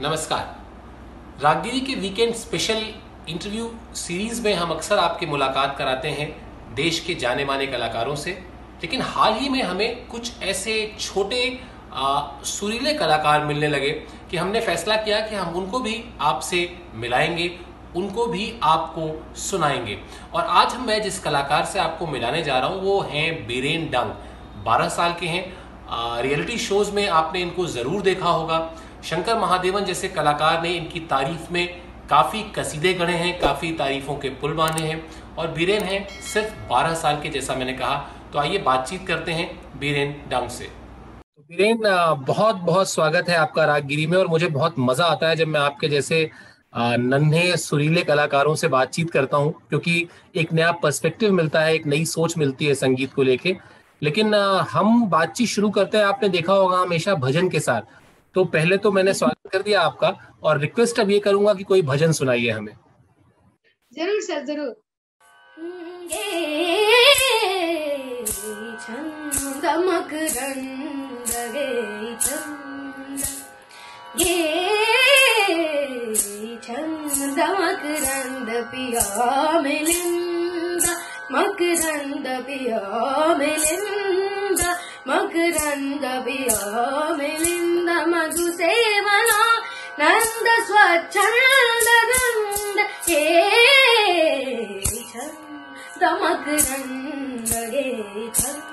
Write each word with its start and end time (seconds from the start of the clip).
नमस्कार। 0.00 1.42
रागगिरी 1.42 1.80
के 1.80 1.94
weekend 1.94 2.34
special 2.34 2.82
interview 3.28 3.68
series 3.94 4.40
में 4.42 4.54
हम 4.54 4.70
अक्सर 4.70 4.98
आपकी 4.98 5.26
मुलाकात 5.26 5.76
कराते 5.78 6.08
हैं 6.10 6.28
देश 6.74 7.00
के 7.00 7.14
जाने 7.14 7.44
माने 7.44 7.66
कलाकारों 7.66 8.14
से, 8.16 8.30
लेकिन 8.82 9.02
हाल 9.02 9.34
ही 9.34 9.48
में 9.48 9.62
हमें 9.62 10.06
कुछ 10.08 10.42
ऐसे 10.42 10.74
छोटे 11.00 11.42
सुरीले 12.44 12.94
कलाकार 12.94 13.44
मिलने 13.44 13.68
लगे 13.68 13.90
कि 14.30 14.36
हमने 14.36 14.60
फैसला 14.60 14.96
किया 14.96 15.20
कि 15.20 15.34
हम 15.34 15.54
उनको 15.54 15.80
भी 15.80 16.02
आपसे 16.20 16.68
मिलाएँगे, 16.94 17.50
उनको 17.96 18.26
भी 18.26 18.52
आपको 18.62 19.34
सुनाएँगे। 19.40 19.98
और 20.34 20.42
आज 20.42 20.74
हम, 20.74 20.86
मैं 20.86 21.02
जिस 21.02 21.18
कलाकार 21.18 21.64
से 21.64 21.78
आपको 21.78 22.06
मिलाने 22.06 22.42
जा 22.42 22.58
रहा 22.58 22.68
हूँ, 22.68 22.80
वो 22.82 23.00
हैं 23.02 23.46
बीरेन 23.46 23.90
डंग। 23.90 24.14
12 24.64 24.88
साल 24.88 25.14
के 25.20 25.26
हैं। 25.26 25.44
रियलिटी 26.22 26.56
शोज़ 26.58 26.90
में 26.92 27.08
आपने 27.08 27.40
इनको 27.40 27.66
ज़रूर 27.66 28.02
देखा 28.02 28.28
होगा। 28.28 28.58
शंकर 29.02 29.38
महादेवन 29.38 29.84
जैसे 29.84 30.08
कलाकार 30.08 30.60
ने 30.62 30.72
इनकी 30.72 31.00
तारीफ़ 31.10 31.52
में 31.52 31.68
काफ़ी 32.10 32.42
कसीदे 32.56 32.92
गढ़े 32.94 33.12
हैं, 33.12 33.38
काफ़ी 33.40 33.70
तारीफों 33.72 34.14
के 34.16 34.28
पुल 34.30 34.52
बांधे 34.54 34.82
हैं 34.82 35.02
और 35.38 35.48
बीरेन 35.48 35.82
हैं 35.82 36.06
सिर्फ़ 36.24 36.52
12 36.68 36.94
साल 36.94 37.20
के 37.22 37.28
जैसा 37.28 37.54
मैंने 37.54 37.72
कहा। 37.72 37.96
तो 38.32 38.38
आइए 38.38 38.58
बातचीत 38.58 39.06
करते 39.06 39.32
हैं 39.32 39.48
बीरेन 39.80 40.12
डंग 40.30 40.48
से। 40.48 40.64
तो 40.64 41.42
बीरेन 41.50 41.80
बहुत 42.26 42.56
बहुत 42.56 42.90
स्वागत 42.90 43.28
है 43.28 43.36
आपका 43.36 43.64
रागगिरी 43.64 44.06
में 44.06 44.16
और 44.18 44.26
मुझे 44.26 44.48
बहुत 44.48 44.74
मज़ा 44.80 45.04
आता 45.06 45.28
है 45.28 45.36
जब 45.36 45.48
मैं 45.48 45.60
आपके 45.60 45.88
जैसे 45.88 46.28
नन्हे, 46.76 47.56
सुरीले 47.56 48.02
कलाकारों 48.02 48.54
से 48.54 48.68
बातचीत 48.68 49.10
करता 49.10 49.36
हूँ, 49.36 49.52
क्योंकि 49.68 50.06
एक 50.36 50.52
नया 50.52 50.70
पर्सपेक्टिव 50.74 51.32
मिलता 51.32 51.60
है, 51.60 51.74
एक 51.74 51.86
नई 51.86 52.04
सोच 52.06 52.36
मिलती 52.38 52.66
है 52.66 52.74
संगीत 52.76 53.12
को 53.12 53.22
लेके। 53.22 53.56
लेकिन 54.02 54.34
हम 54.70 55.04
बातचीत 55.08 55.48
शुरू 55.48 55.70
करते 55.70 55.98
हैं, 55.98 56.04
आपने 56.04 56.28
देखा 56.28 56.52
होगा 56.52 56.78
हमेशा 56.78 57.14
भजन 57.16 57.48
के 57.48 57.60
साथ। 57.60 58.00
तो 58.34 58.44
पहले 58.44 58.76
तो 58.76 58.90
मैंने 58.92 59.12
स्वागत 59.14 59.50
कर 59.52 59.62
दिया 59.62 59.80
आपका 59.80 60.08
और 60.42 60.58
रिक्वेस्ट 60.60 61.00
अब 61.00 61.10
ये 61.10 61.18
करूँगा 61.20 61.54
कि 61.54 61.64
कोई 61.64 61.82
भजन 61.82 62.12
सुनाइए 62.12 62.50
हमें। 62.50 62.74
ज़रूर 63.92 64.20
सर 64.20 64.44
ज़रूर। 64.46 64.70
रंग 76.64 77.28
चमक 77.36 77.82
पिया 78.70 79.60
मिलिंद 79.60 80.82
मकरंद 81.32 82.26
पिया 82.46 82.80
मिलिंद। 83.38 84.11
मकनन्द 85.08 86.04
प्रियो 86.24 86.58
मिलिन्द 87.18 87.88
मधुसेवना 88.10 89.40
नन्द 90.00 90.46
स्वच्छन्द 90.68 91.88
नन्द 92.10 92.78
हे 93.08 93.24
मकनन्दे 96.22 97.82
छन्द। 98.38 98.68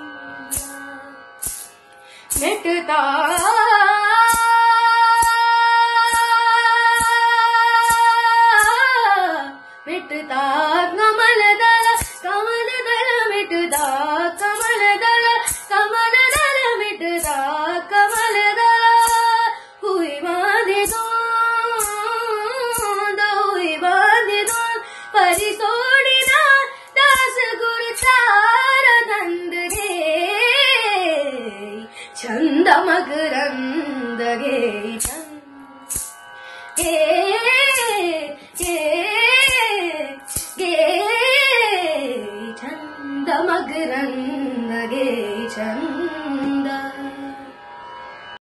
मिटता 2.41 3.01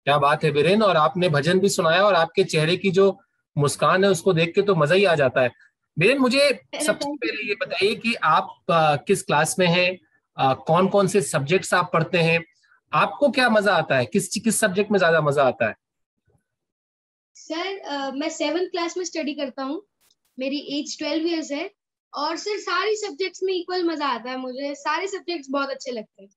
क्या 0.05 0.17
बात 0.17 0.43
है 0.43 0.51
बीरेन? 0.51 0.81
और 0.83 0.97
आपने 0.97 1.29
भजन 1.29 1.59
भी 1.59 1.69
सुनाया 1.69 2.01
और 2.01 2.13
आपके 2.13 2.43
चेहरे 2.43 2.77
की 2.77 2.91
जो 2.91 3.19
मुस्कान 3.57 4.03
है 4.03 4.09
उसको 4.09 4.33
देख 4.33 4.51
के 4.55 4.61
तो 4.61 4.75
मज़ा 4.75 4.95
ही 4.95 5.05
आ 5.05 5.15
जाता 5.15 5.41
है। 5.41 5.51
बीरेन 5.99 6.17
मुझे 6.17 6.49
सबसे 6.85 7.15
पहले 7.15 7.47
ये 7.49 7.55
बताइए 7.61 7.95
कि 7.95 8.13
आप 8.13 8.55
आ, 8.71 8.95
किस 8.95 9.23
क्लास 9.23 9.55
में 9.59 9.67
हैं? 9.67 9.97
कौन 10.55 10.87
कौन 10.87 11.07
से 11.07 11.21
सब्जेक्ट्स 11.21 11.73
आप 11.73 11.89
पढ़ते 11.93 12.17
हैं? 12.17 12.43
आपको 12.91 13.29
क्या 13.29 13.49
मज़ा 13.49 13.73
आता 13.75 13.97
है? 13.97 14.05
किस 14.05 14.27
किस 14.37 14.59
सब्जेक्ट 14.59 14.91
में 14.91 14.97
ज़्यादा 14.99 15.21
मज़ा 15.21 15.43
आता 15.43 15.67
है? 15.67 15.75
सर 17.35 17.79
uh, 17.89 18.13
मैं 18.15 18.29
सेवन 18.29 18.65
क्लास 18.67 18.97
में 18.97 19.03
स्टडी 19.05 19.33
करता 19.33 19.63
हूँ। 19.63 19.81
मेरी 20.37 20.57
एज 20.79 20.97
ट्वेल्व 20.97 21.27
इयर्स 21.27 21.51
है 21.51 21.69
और 22.13 22.35
सर 22.37 22.57
सारी 22.59 22.95
सब्जेक्ट्स 22.95 23.43
में 23.43 23.53
इक्वल 23.53 23.83
मज़ा 23.83 24.07
आता 24.07 24.29
है 24.29 24.37
मुझे। 24.37 24.73
सारे 24.75 25.07
सब्जेक्ट्स 25.07 25.49
बहुत 25.51 25.69
अच्छे 25.69 25.91
लगते 25.91 26.21
हैं। 26.23 26.29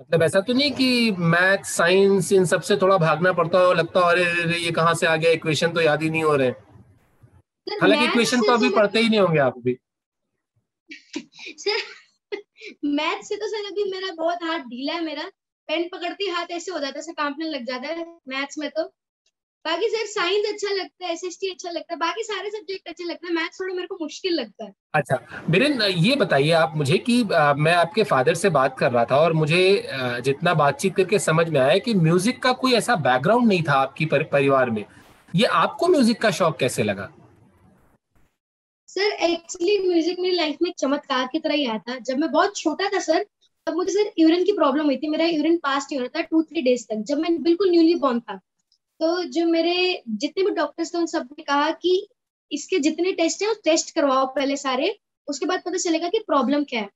मतलब 0.00 0.22
ऐसा 0.22 0.40
तो 0.40 0.52
नहीं 0.52 0.70
कि 0.72 1.10
मैथ 1.10 1.64
साइंस 1.64 2.32
इन 2.32 2.44
सबसे 2.44 2.76
थोड़ा 2.76 2.96
भागना 2.98 3.32
पड़ता 3.32 3.58
हो 3.58 3.72
लगता 3.72 4.00
हो 4.00 4.06
अरे 4.06 4.58
ये 4.58 4.70
कहाँ 4.72 4.94
से 4.94 5.06
आ 5.06 5.16
गया? 5.16 5.30
इक्वेशन 5.30 5.72
तो 5.72 5.80
याद 5.80 6.02
ही 6.02 6.10
नहीं 6.10 6.22
हो 6.24 6.36
रहे। 6.36 6.50
हालाँकि 7.66 8.04
इक्वेशन 8.04 8.40
तो 8.40 8.52
अभी 8.52 8.68
पढ़ते 8.70 9.00
ही 9.00 9.08
नहीं 9.08 9.20
होंगे 9.20 9.38
आप 9.40 9.58
भी। 9.58 9.76
सर 11.58 11.80
मैथ 12.86 13.22
से 13.22 13.36
तो 13.36 13.48
सर 13.48 13.66
अभी 13.66 13.90
मेरा 13.90 14.12
बहुत 14.16 14.42
हाथ 14.42 14.58
ढीला 14.66 14.92
है 14.92 15.04
मेरा। 15.04 15.30
पेन 15.68 15.88
पकड़ती 15.88 16.28
हाथ 16.28 16.50
ऐसे 16.50 16.72
हो 16.72 16.78
जाता 16.78 17.00
है 17.00 17.12
कांपने 17.14 17.50
लग 17.50 17.64
जाता 17.66 17.88
है 17.88 18.04
मैथ्स 18.28 18.58
में 18.58 18.68
तो। 18.70 18.82
बाकी 19.64 19.88
सर 19.88 20.06
साइंस 20.06 20.46
अच्छा 20.48 20.74
लगता 20.74 21.06
है 21.06 21.12
एसएसटी 21.12 21.50
अच्छा 21.50 21.70
लगता 21.70 21.94
है 21.94 21.98
बाकी 21.98 22.22
सारे 22.22 22.50
सब्जेक्ट 22.50 22.88
अच्छे 22.88 23.04
लगते 23.04 23.26
हैं 23.26 23.34
मैथ्स 23.34 23.60
थोड़ा 23.60 23.74
मेरे 23.74 23.86
को 23.86 23.98
मुश्किल 24.00 24.34
लगता 24.34 24.64
है। 24.64 24.72
अच्छा 24.94 25.44
बिरेन 25.50 25.82
ये 25.82 26.16
बताइए 26.16 26.50
आप 26.52 26.72
मुझे 26.76 26.98
कि 26.98 27.22
आ, 27.34 27.54
मैं 27.54 27.74
आपके 27.74 28.02
फादर 28.04 28.34
से 28.34 28.50
बात 28.50 28.78
कर 28.78 28.92
रहा 28.92 29.04
था 29.04 29.16
और 29.16 29.32
मुझे 29.32 29.88
आ, 29.92 30.18
जितना 30.18 30.54
बातचीत 30.54 30.96
करके 30.96 31.18
समझ 31.18 31.48
में 31.48 31.60
आया 31.60 31.78
कि 31.78 31.94
म्यूज़िक 31.94 32.42
का 32.42 32.52
कोई 32.52 32.72
ऐसा 32.72 32.96
बैकग्राउंड 32.98 33.48
नहीं 33.48 33.62
था 33.62 33.74
आपकी 33.74 34.06
पर, 34.06 34.22
परिवार 34.24 34.70
में। 34.70 34.84
ये 35.34 35.44
आपको 35.44 35.88
म्यूज़िक 35.88 36.20
का 36.20 36.30
शौक 36.30 36.58
कैसे 36.58 36.82
लगा? 36.82 37.10
सर 38.96 39.12
एक्चुअली 39.24 39.78
म्यूज़िक 39.78 40.18
मेरी 40.20 40.36
लाइफ 40.36 40.58
में 40.62 40.70
चमत्कार 40.78 41.28
की 41.32 41.38
तरह 41.38 41.54
ही 41.54 41.64
आया 41.66 41.78
था। 41.78 41.98
जब 42.00 42.18
मैं 42.18 42.30
बहुत 42.32 42.56
छोटा 42.56 42.88
था 42.88 42.98
सर 43.00 43.24
तब 43.66 43.74
मुझे 43.76 43.92
सर 43.92 44.10
यूरिन 44.18 44.44
की 44.44 44.52
प्रॉब्लम 44.52 44.84
हुई 44.84 44.96
थी। 44.96 45.08
मेरा 45.08 45.24
यूरिन 45.26 45.56
पास 45.62 45.86
नहीं 45.90 45.98
हो 45.98 46.04
रहा 46.04 46.20
था 46.20 46.26
टू 46.26 46.42
थ्री 46.42 46.62
डेज़ 46.62 46.84
तक 46.88 47.02
जब 47.08 47.18
मैं 47.18 47.42
बिल्कुल 47.42 47.70
न्यूली 47.70 47.94
बॉर्न 47.96 48.20
था। 48.20 48.36
तो 49.00 49.22
जो 49.28 49.46
मेरे 49.46 50.02
जितने 50.08 50.44
भी 50.44 50.50
डॉक्टर्स 50.54 50.94
थे 50.94 50.98
उन 50.98 51.06
सबने 51.06 51.42
कहा 51.42 51.70
कि 51.82 52.06
इसके 52.50 52.78
जितने 52.78 53.12
टेस्ट 53.12 53.42
हैं 53.42 53.54
टेस्ट 53.64 53.94
करवाओ 53.94 54.26
पहले 54.34 54.56
सारे। 54.56 54.94
उसके 55.28 55.46
बाद 55.46 55.62
पता 55.66 55.78
चलेगा 55.78 56.08
कि 56.08 56.18
प्रॉब्लम 56.26 56.64
क्या 56.64 56.80
है। 56.80 56.88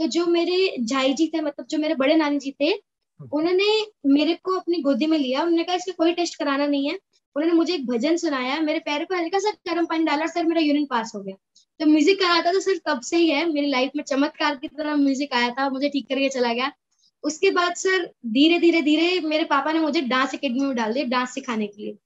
तो 0.00 0.06
जो 0.08 0.26
मेरे 0.26 0.76
झाई 0.80 1.12
जी 1.14 1.26
थे 1.34 1.40
मतलब 1.40 1.66
जो 1.70 1.78
मेरे 1.78 1.94
बड़े 1.94 2.14
नानी 2.16 2.38
जी 2.38 2.54
थे 2.60 2.72
उन्होंने 3.20 3.66
मेरे 4.14 4.34
को 4.44 4.58
अपनी 4.58 4.80
गोदी 4.82 5.06
में 5.06 5.18
लिया। 5.18 5.42
उन्होंने 5.42 5.64
कहा 5.64 5.76
इसका 5.76 5.92
कोई 5.98 6.12
टेस्ट 6.14 6.38
कराना 6.38 6.66
नहीं 6.66 6.90
है। 6.90 6.98
उन्होंने 7.36 7.54
मुझे 7.54 7.74
एक 7.74 7.86
भजन 7.86 8.16
सुनाया, 8.16 8.60
मेरे 8.60 8.78
पैर 8.80 9.04
पर 9.04 9.16
हल्का 9.16 9.38
सा 9.38 9.50
गर्म 9.68 9.86
पानी 9.86 10.04
डाला 10.04 10.26
सर 10.28 10.44
मेरा 10.46 10.60
यूरिन 10.60 10.86
पास 10.86 11.12
हो 11.14 11.20
गया। 11.20 11.36
तो 11.80 11.86
म्यूज़िक 11.86 12.18
करा 12.20 12.40
था 12.42 12.52
तो 12.52 12.60
सर 12.60 12.78
तब 12.86 13.00
से 13.02 13.16
ही 13.16 13.28
है, 13.28 13.44
मेरी 13.52 13.70
लाइफ 13.70 13.90
में 13.96 14.02
चमत्कार 14.04 14.56
की 14.56 14.68
तरह 14.68 14.96
म्यूज़िक 14.96 15.34
आया 15.34 15.50
था, 15.50 15.68
मुझे 15.70 15.88
ठीक 15.88 16.08
करके 16.08 16.28
चला 16.30 16.52
गया। 16.52 16.70
उसके 17.24 17.50
बाद 17.50 17.74
सर 17.76 18.04
धीरे 18.28 18.58
धीरे 18.60 18.80
धीरे 18.82 19.20
मेरे 19.22 19.44
पापा 19.46 19.72
ने 19.72 19.78
मुझे 19.80 20.00
डांस 20.02 20.34
अकेडमी 20.34 20.60
में 20.60 20.74
डाल 20.76 20.92
दिया 20.92 21.04
डांस 21.08 21.34
सिखाने 21.34 21.66
के 21.66 21.82
लिए। 21.82 21.96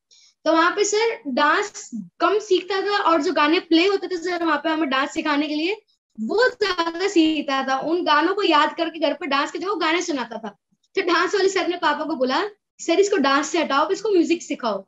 तो 0.44 0.53
वहाँ 0.53 0.71
पे 0.72 0.84
सर 0.84 1.17
डांस 1.35 1.91
कम 2.20 2.38
सीखता 2.41 2.81
था 2.82 2.99
और 3.02 3.23
जो 3.23 3.32
गाने 3.32 3.61
प्ले 3.62 3.87
होते 3.87 4.08
थे 4.08 4.17
सर, 4.19 4.44
वहाँ 4.44 4.58
पे 4.58 4.69
हमें 4.69 4.88
डांस 4.91 5.12
सिखाने 5.14 5.49
के 5.49 5.55
लिए 5.55 5.75
वो 6.19 6.49
ज़्यादा 6.50 7.08
सीखता 7.08 7.62
था। 7.69 7.79
उन 7.81 8.05
गानों 8.05 8.35
को 8.35 8.43
याद 8.43 8.75
करके 8.76 8.99
घर 8.99 9.14
पर 9.14 9.26
डांस 9.29 9.50
के 9.50 9.58
जगह 9.58 9.75
गाने 9.81 10.02
सुनाता 10.02 10.38
था। 10.38 10.49
तो 10.97 11.02
डांस 11.05 11.35
वाले 11.35 11.49
सर 11.49 11.69
ने 11.69 11.76
पापा 11.79 12.05
को 12.05 12.14
बोला, 12.17 12.43
सर, 12.81 13.00
इसको 13.00 13.17
डांस 13.19 13.49
से 13.49 13.58
हटाओ 13.58 13.91
इसको 13.91 14.11
म्यूज़िक 14.11 14.43
सिखाओ। 14.43 14.87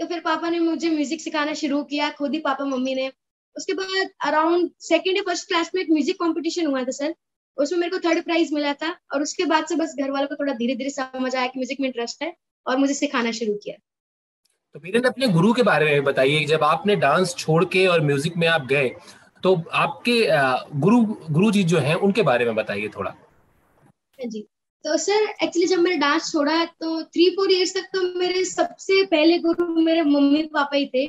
तो 0.00 0.06
फिर 0.06 0.20
पापा 0.20 0.48
ने 0.50 0.58
मुझे 0.60 0.90
म्यूज़िक 0.90 1.20
सिखाना 1.20 1.54
शुरू 1.56 1.82
किया 1.84 2.10
खुद 2.12 2.32
ही 2.34 2.38
पापा 2.40 2.64
मम्मी 2.66 2.94
ने। 2.94 3.10
उसके 3.56 3.72
बाद 3.74 4.08
अराउंड 4.26 4.70
सेकेंड 4.82 5.16
या 5.16 5.22
फ़र्स्ट 5.22 5.48
क्लास 5.48 5.70
में 5.74 5.80
एक 5.82 5.90
म्यूज़िक 5.90 6.18
कॉम्पिटिशन 6.18 6.66
हुआ 6.66 6.82
था 6.84 6.90
सर। 6.92 7.14
उसमें 7.58 7.78
मेरे 7.78 7.90
को 7.90 7.98
थर्ड 8.08 8.24
प्राइज 8.24 8.52
मिला 8.52 8.72
था 8.74 8.90
और 9.14 9.22
उसके 9.22 9.44
बाद 9.46 9.66
से 9.66 9.76
बस 9.76 9.94
घर 10.00 10.10
वालों 10.10 10.26
को 10.28 10.34
थोड़ा 10.34 10.52
धीरे 10.54 10.74
धीरे 10.76 10.90
समझ 10.90 11.34
आया 11.34 11.46
कि 11.46 11.58
म्यूज़िक 11.58 11.80
में 11.80 11.88
इंटरेस्ट 11.88 12.22
है 12.22 12.32
और 12.66 12.76
मुझे 12.76 12.94
सिखाना 12.94 13.30
शुरू 13.32 13.54
किया। 13.64 13.76
तो 14.74 14.80
मीरन 14.84 15.02
अपने 15.04 15.28
गुरु 15.28 15.52
के 15.52 15.62
बारे 15.62 15.86
में 15.86 16.04
बताइए 16.04 16.44
जब 16.46 16.64
आपने 16.64 16.96
डांस 16.98 17.34
छोड़ 17.38 17.64
के 17.66 17.86
और 17.86 18.00
म्यूज़िक 18.02 18.36
में 18.36 18.46
आप 18.48 18.66
गए 18.66 18.88
तो 19.42 19.54
आपके 19.74 20.16
गुरु 20.80 21.00
गुरु 21.30 21.50
जी 21.50 21.62
जो 21.64 21.78
हैं 21.78 21.94
उनके 21.96 22.22
बारे 22.22 22.44
में 22.44 22.54
बताइए 22.54 22.88
थोड़ा। 22.88 23.10
हाँ 23.10 24.28
जी। 24.28 24.46
तो 24.84 24.96
सर 24.96 25.22
एक्चुअली 25.42 25.66
जब 25.66 25.78
मैंने 25.78 25.96
डांस 25.96 26.30
छोड़ा 26.32 26.64
तो 26.64 27.02
थ्री 27.04 27.28
फोर 27.36 27.50
इयर्स 27.52 27.74
तक 27.74 27.84
तो 27.92 28.02
मेरे 28.18 28.44
सबसे 28.44 29.04
पहले 29.06 29.38
गुरु 29.38 29.66
मेरे 29.82 30.02
मम्मी 30.02 30.42
पापा 30.54 30.76
ही 30.76 30.86
थे। 30.86 31.06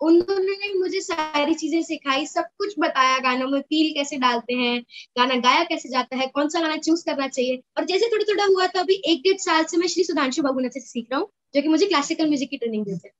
उन्होंने 0.00 0.72
मुझे 0.74 1.00
सारी 1.00 1.54
चीज़ें 1.54 1.82
सिखाई 1.82 2.26
सब 2.26 2.44
कुछ 2.58 2.74
बताया 2.78 3.18
गानों 3.18 3.48
में 3.48 3.60
फील 3.60 3.92
कैसे 3.94 4.16
डालते 4.18 4.54
हैं 4.54 4.80
गाना 5.18 5.34
गाया 5.40 5.62
कैसे 5.64 5.88
जाता 5.88 6.16
है 6.16 6.26
कौन 6.34 6.48
सा 6.48 6.60
गाना 6.60 6.76
चूज़ 6.78 7.04
करना 7.06 7.28
चाहिए। 7.28 7.62
और 7.78 7.84
जैसे 7.84 8.08
थोड़ा 8.08 8.24
थोड़ा 8.24 8.44
हुआ 8.44 8.66
तो 8.66 8.80
अभी 8.80 9.00
एक 9.06 9.22
डेढ़ 9.22 9.38
साल 9.40 9.64
से 9.64 9.76
मैं 9.76 9.88
श्री 9.88 10.04
सुधांशु 10.04 10.42
बाबू 10.42 10.68
से 10.68 10.80
सीख 10.80 11.06
रहा 11.12 11.20
हूँ 11.20 11.28
जो 11.54 11.62
कि 11.62 11.68
मुझे 11.68 11.86
क्लासिकल 11.86 12.28
म्यूज़िक 12.28 12.50
की 12.50 12.56
ट्रेनिंग 12.56 12.84
देते 12.84 13.08
हैं। 13.08 13.14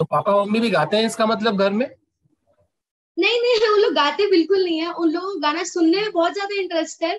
तो 0.00 0.04
पापा 0.06 0.42
मम्मी 0.42 0.60
भी 0.60 0.70
गाते 0.70 0.96
हैं 0.96 1.06
इसका 1.06 1.26
मतलब 1.26 1.58
घर 1.58 1.70
में? 1.72 1.86
नहीं 3.16 3.40
नहीं 3.42 3.72
उन 3.72 3.80
लोग 3.80 3.94
गाते 3.94 4.30
बिल्कुल 4.30 4.64
नहीं 4.64 4.78
है। 4.78 4.92
उन 4.92 5.10
लोगों 5.10 5.32
को 5.32 5.40
गाना 5.40 5.64
सुनने 5.66 6.00
में 6.00 6.12
बहुत 6.12 6.32
ज़्यादा 6.32 6.60
इंटरेस्ट 6.60 7.02
है। 7.02 7.18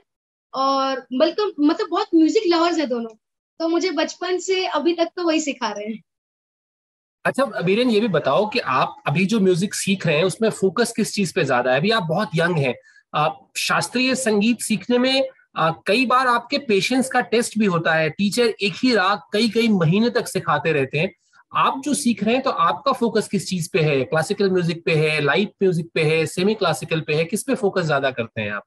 और 0.53 1.05
बल्कि 1.13 1.53
मतलब 1.59 1.87
बहुत 1.89 2.07
म्यूज़िक 2.15 2.43
लवर्स 2.47 2.79
है 2.79 2.85
दोनों। 2.87 3.15
तो 3.59 3.67
मुझे 3.67 3.91
बचपन 3.91 4.37
से 4.39 4.65
अभी 4.67 4.93
तक 4.93 5.09
तो 5.15 5.23
वही 5.27 5.41
सिखा 5.41 5.71
रहे 5.71 5.85
हैं। 5.85 6.01
अच्छा 7.25 7.45
बीरेन 7.61 7.89
ये 7.89 7.99
भी 7.99 8.07
बताओ 8.07 8.45
कि 8.49 8.59
आप 8.59 8.95
अभी 9.07 9.25
जो 9.25 9.39
म्यूज़िक 9.39 9.73
सीख 9.75 10.05
रहे 10.07 10.17
हैं 10.17 10.23
उसमें 10.23 10.49
फोकस 10.51 10.93
किस 10.95 11.13
चीज़ 11.13 11.33
पे 11.35 11.43
ज़्यादा 11.43 11.71
है? 11.71 11.77
अभी 11.79 11.89
आप 11.91 12.03
बहुत 12.03 12.29
यंग 12.35 12.57
हैं। 12.57 12.73
आप 13.13 13.39
शास्त्रीय 13.57 14.15
संगीत 14.15 14.61
सीखने 14.61 14.97
में 14.97 15.23
आ, 15.57 15.69
कई 15.87 16.05
बार 16.05 16.27
आपके 16.27 16.57
पेशेंस 16.57 17.09
का 17.09 17.21
टेस्ट 17.23 17.57
भी 17.59 17.65
होता 17.65 17.93
है। 17.93 18.09
टीचर 18.11 18.53
एक 18.63 18.73
ही 18.83 18.93
राग 18.95 19.21
कई 19.33 19.49
कई 19.49 19.67
महीने 19.69 20.09
तक 20.09 20.27
सिखाते 20.27 20.71
रहते 20.73 20.97
हैं। 20.99 21.09
आप 21.51 21.81
जो 21.85 21.93
सीख 21.93 22.23
रहे 22.23 22.33
हैं 22.35 22.43
तो 22.43 22.49
आपका 22.49 22.91
फोकस 22.93 23.27
किस 23.27 23.47
चीज़ 23.49 23.69
पे 23.73 23.79
है? 23.81 24.03
क्लासिकल 24.05 24.49
म्यूज़िक 24.51 24.83
पे 24.85 24.95
है 24.95 25.19
लाइट 25.21 25.53
म्यूज़िक 25.63 25.89
पे 25.95 26.03
है 26.05 26.25
सेमी 26.27 26.53
क्लासिकल 26.55 27.01
पे 27.07 27.15
है 27.15 27.25
किस 27.25 27.43
पे 27.43 27.55
फोकस 27.55 27.85
ज़्यादा 27.85 28.11
करते 28.11 28.41
हैं 28.41 28.51
आप? 28.51 28.63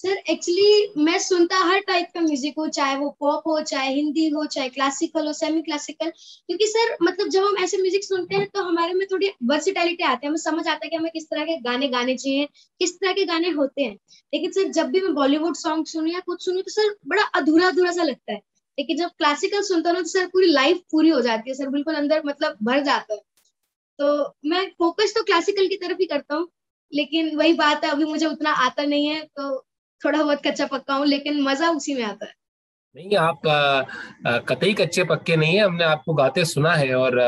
सर 0.00 0.16
एक्चुअली 0.30 1.02
मैं 1.04 1.18
सुनता 1.18 1.56
हर 1.60 1.80
टाइप 1.80 2.06
का 2.14 2.20
म्यूज़िक 2.20 2.54
हो, 2.58 2.66
चाहे 2.68 2.96
वो 2.96 3.08
पॉप 3.20 3.42
हो, 3.48 3.60
चाहे 3.62 3.92
हिंदी 3.94 4.28
हो, 4.28 4.44
चाहे 4.46 4.68
क्लासिकल 4.68 5.26
हो 5.26 5.32
सेमी 5.32 5.62
क्लासिकल 5.62 6.10
क्योंकि 6.10 6.66
सर 6.66 6.96
मतलब 7.02 7.28
जब 7.28 7.44
हम 7.44 7.56
ऐसे 7.64 7.76
म्यूज़िक 7.78 8.04
सुनते 8.04 8.36
हैं 8.36 8.46
तो 8.54 8.62
हमारे 8.62 8.94
में 8.94 9.06
थोड़ी 9.12 9.30
वर्सिटैलिटी 9.44 10.04
आती 10.04 10.26
है। 10.26 10.28
हमें 10.28 10.38
समझ 10.38 10.66
आता 10.66 10.80
है 10.84 10.90
कि 10.90 10.96
हमें 10.96 11.10
किस 11.12 11.24
तरह 11.26 11.44
के 11.44 11.56
गाने 11.62 11.88
गाने 11.88 12.16
चाहिए, 12.16 12.46
किस 12.80 12.94
तरह 12.94 13.12
के 13.12 13.24
गाने 13.24 13.50
होते 13.50 13.82
हैं। 13.82 13.94
लेकिन 14.32 14.50
सर 14.52 14.70
जब 14.72 14.90
भी 14.90 15.00
मैं 15.00 15.14
बॉलीवुड 15.14 15.56
सॉन्ग 15.56 15.86
सुनू 15.86 16.12
या 16.12 16.20
कुछ 16.26 16.44
सुनू 16.44 16.62
तो 16.62 16.70
सर 16.70 16.94
बड़ा 17.06 17.22
अधूरा 17.34 17.68
अधूरा 17.68 17.92
सा 17.92 18.02
लगता 18.02 18.32
है। 18.32 18.38
लेकिन 18.78 18.96
जब 18.96 19.10
क्लासिकल 19.18 19.62
सुनता 19.64 19.90
हूँ 19.90 19.98
तो 19.98 20.08
सर 20.08 20.26
पूरी 20.28 20.46
लाइफ 20.48 20.80
पूरी 20.92 21.08
हो 21.10 21.20
जाती 21.20 21.50
है। 21.50 21.56
सर 21.56 21.68
बिल्कुल 21.68 21.94
अंदर 21.94 22.22
मतलब 22.26 22.56
भर 22.62 22.82
जाता 22.84 23.14
है। 23.14 23.20
तो 23.98 24.34
मैं 24.46 24.66
फोकस 24.78 25.14
तो 25.16 25.22
क्लासिकल 25.24 25.66
की 25.68 25.76
तरफ़ 25.78 25.98
ही 26.00 26.06
करता 26.08 26.34
हूँ, 26.34 26.48
लेकिन 26.92 27.36
वही 27.36 27.52
बात 27.54 27.84
है, 27.84 27.90
अभी 27.90 28.04
मुझे 28.06 28.26
उतना 28.26 28.50
आता 28.66 28.84
नहीं 28.84 29.06
है 29.08 29.22
तो 29.36 29.64
थोड़ा 30.00 30.22
बहुत 30.22 30.46
कच्चा 30.46 30.66
पक्का 30.66 30.94
हूँ 30.94 31.06
लेकिन 31.06 31.42
मज़ा 31.42 31.70
उसी 31.70 31.94
में 31.94 32.02
आता 32.04 32.26
है। 32.26 32.34
नहीं 32.96 33.16
आप 33.18 33.40
कतई 34.48 34.72
कच्चे 34.74 35.04
पक्के 35.04 35.36
नहीं 35.36 35.56
है 35.56 35.64
हमने 35.64 35.84
आपको 35.84 36.14
गाते 36.14 36.44
सुना 36.44 36.74
है 36.74 36.94
और 36.94 37.18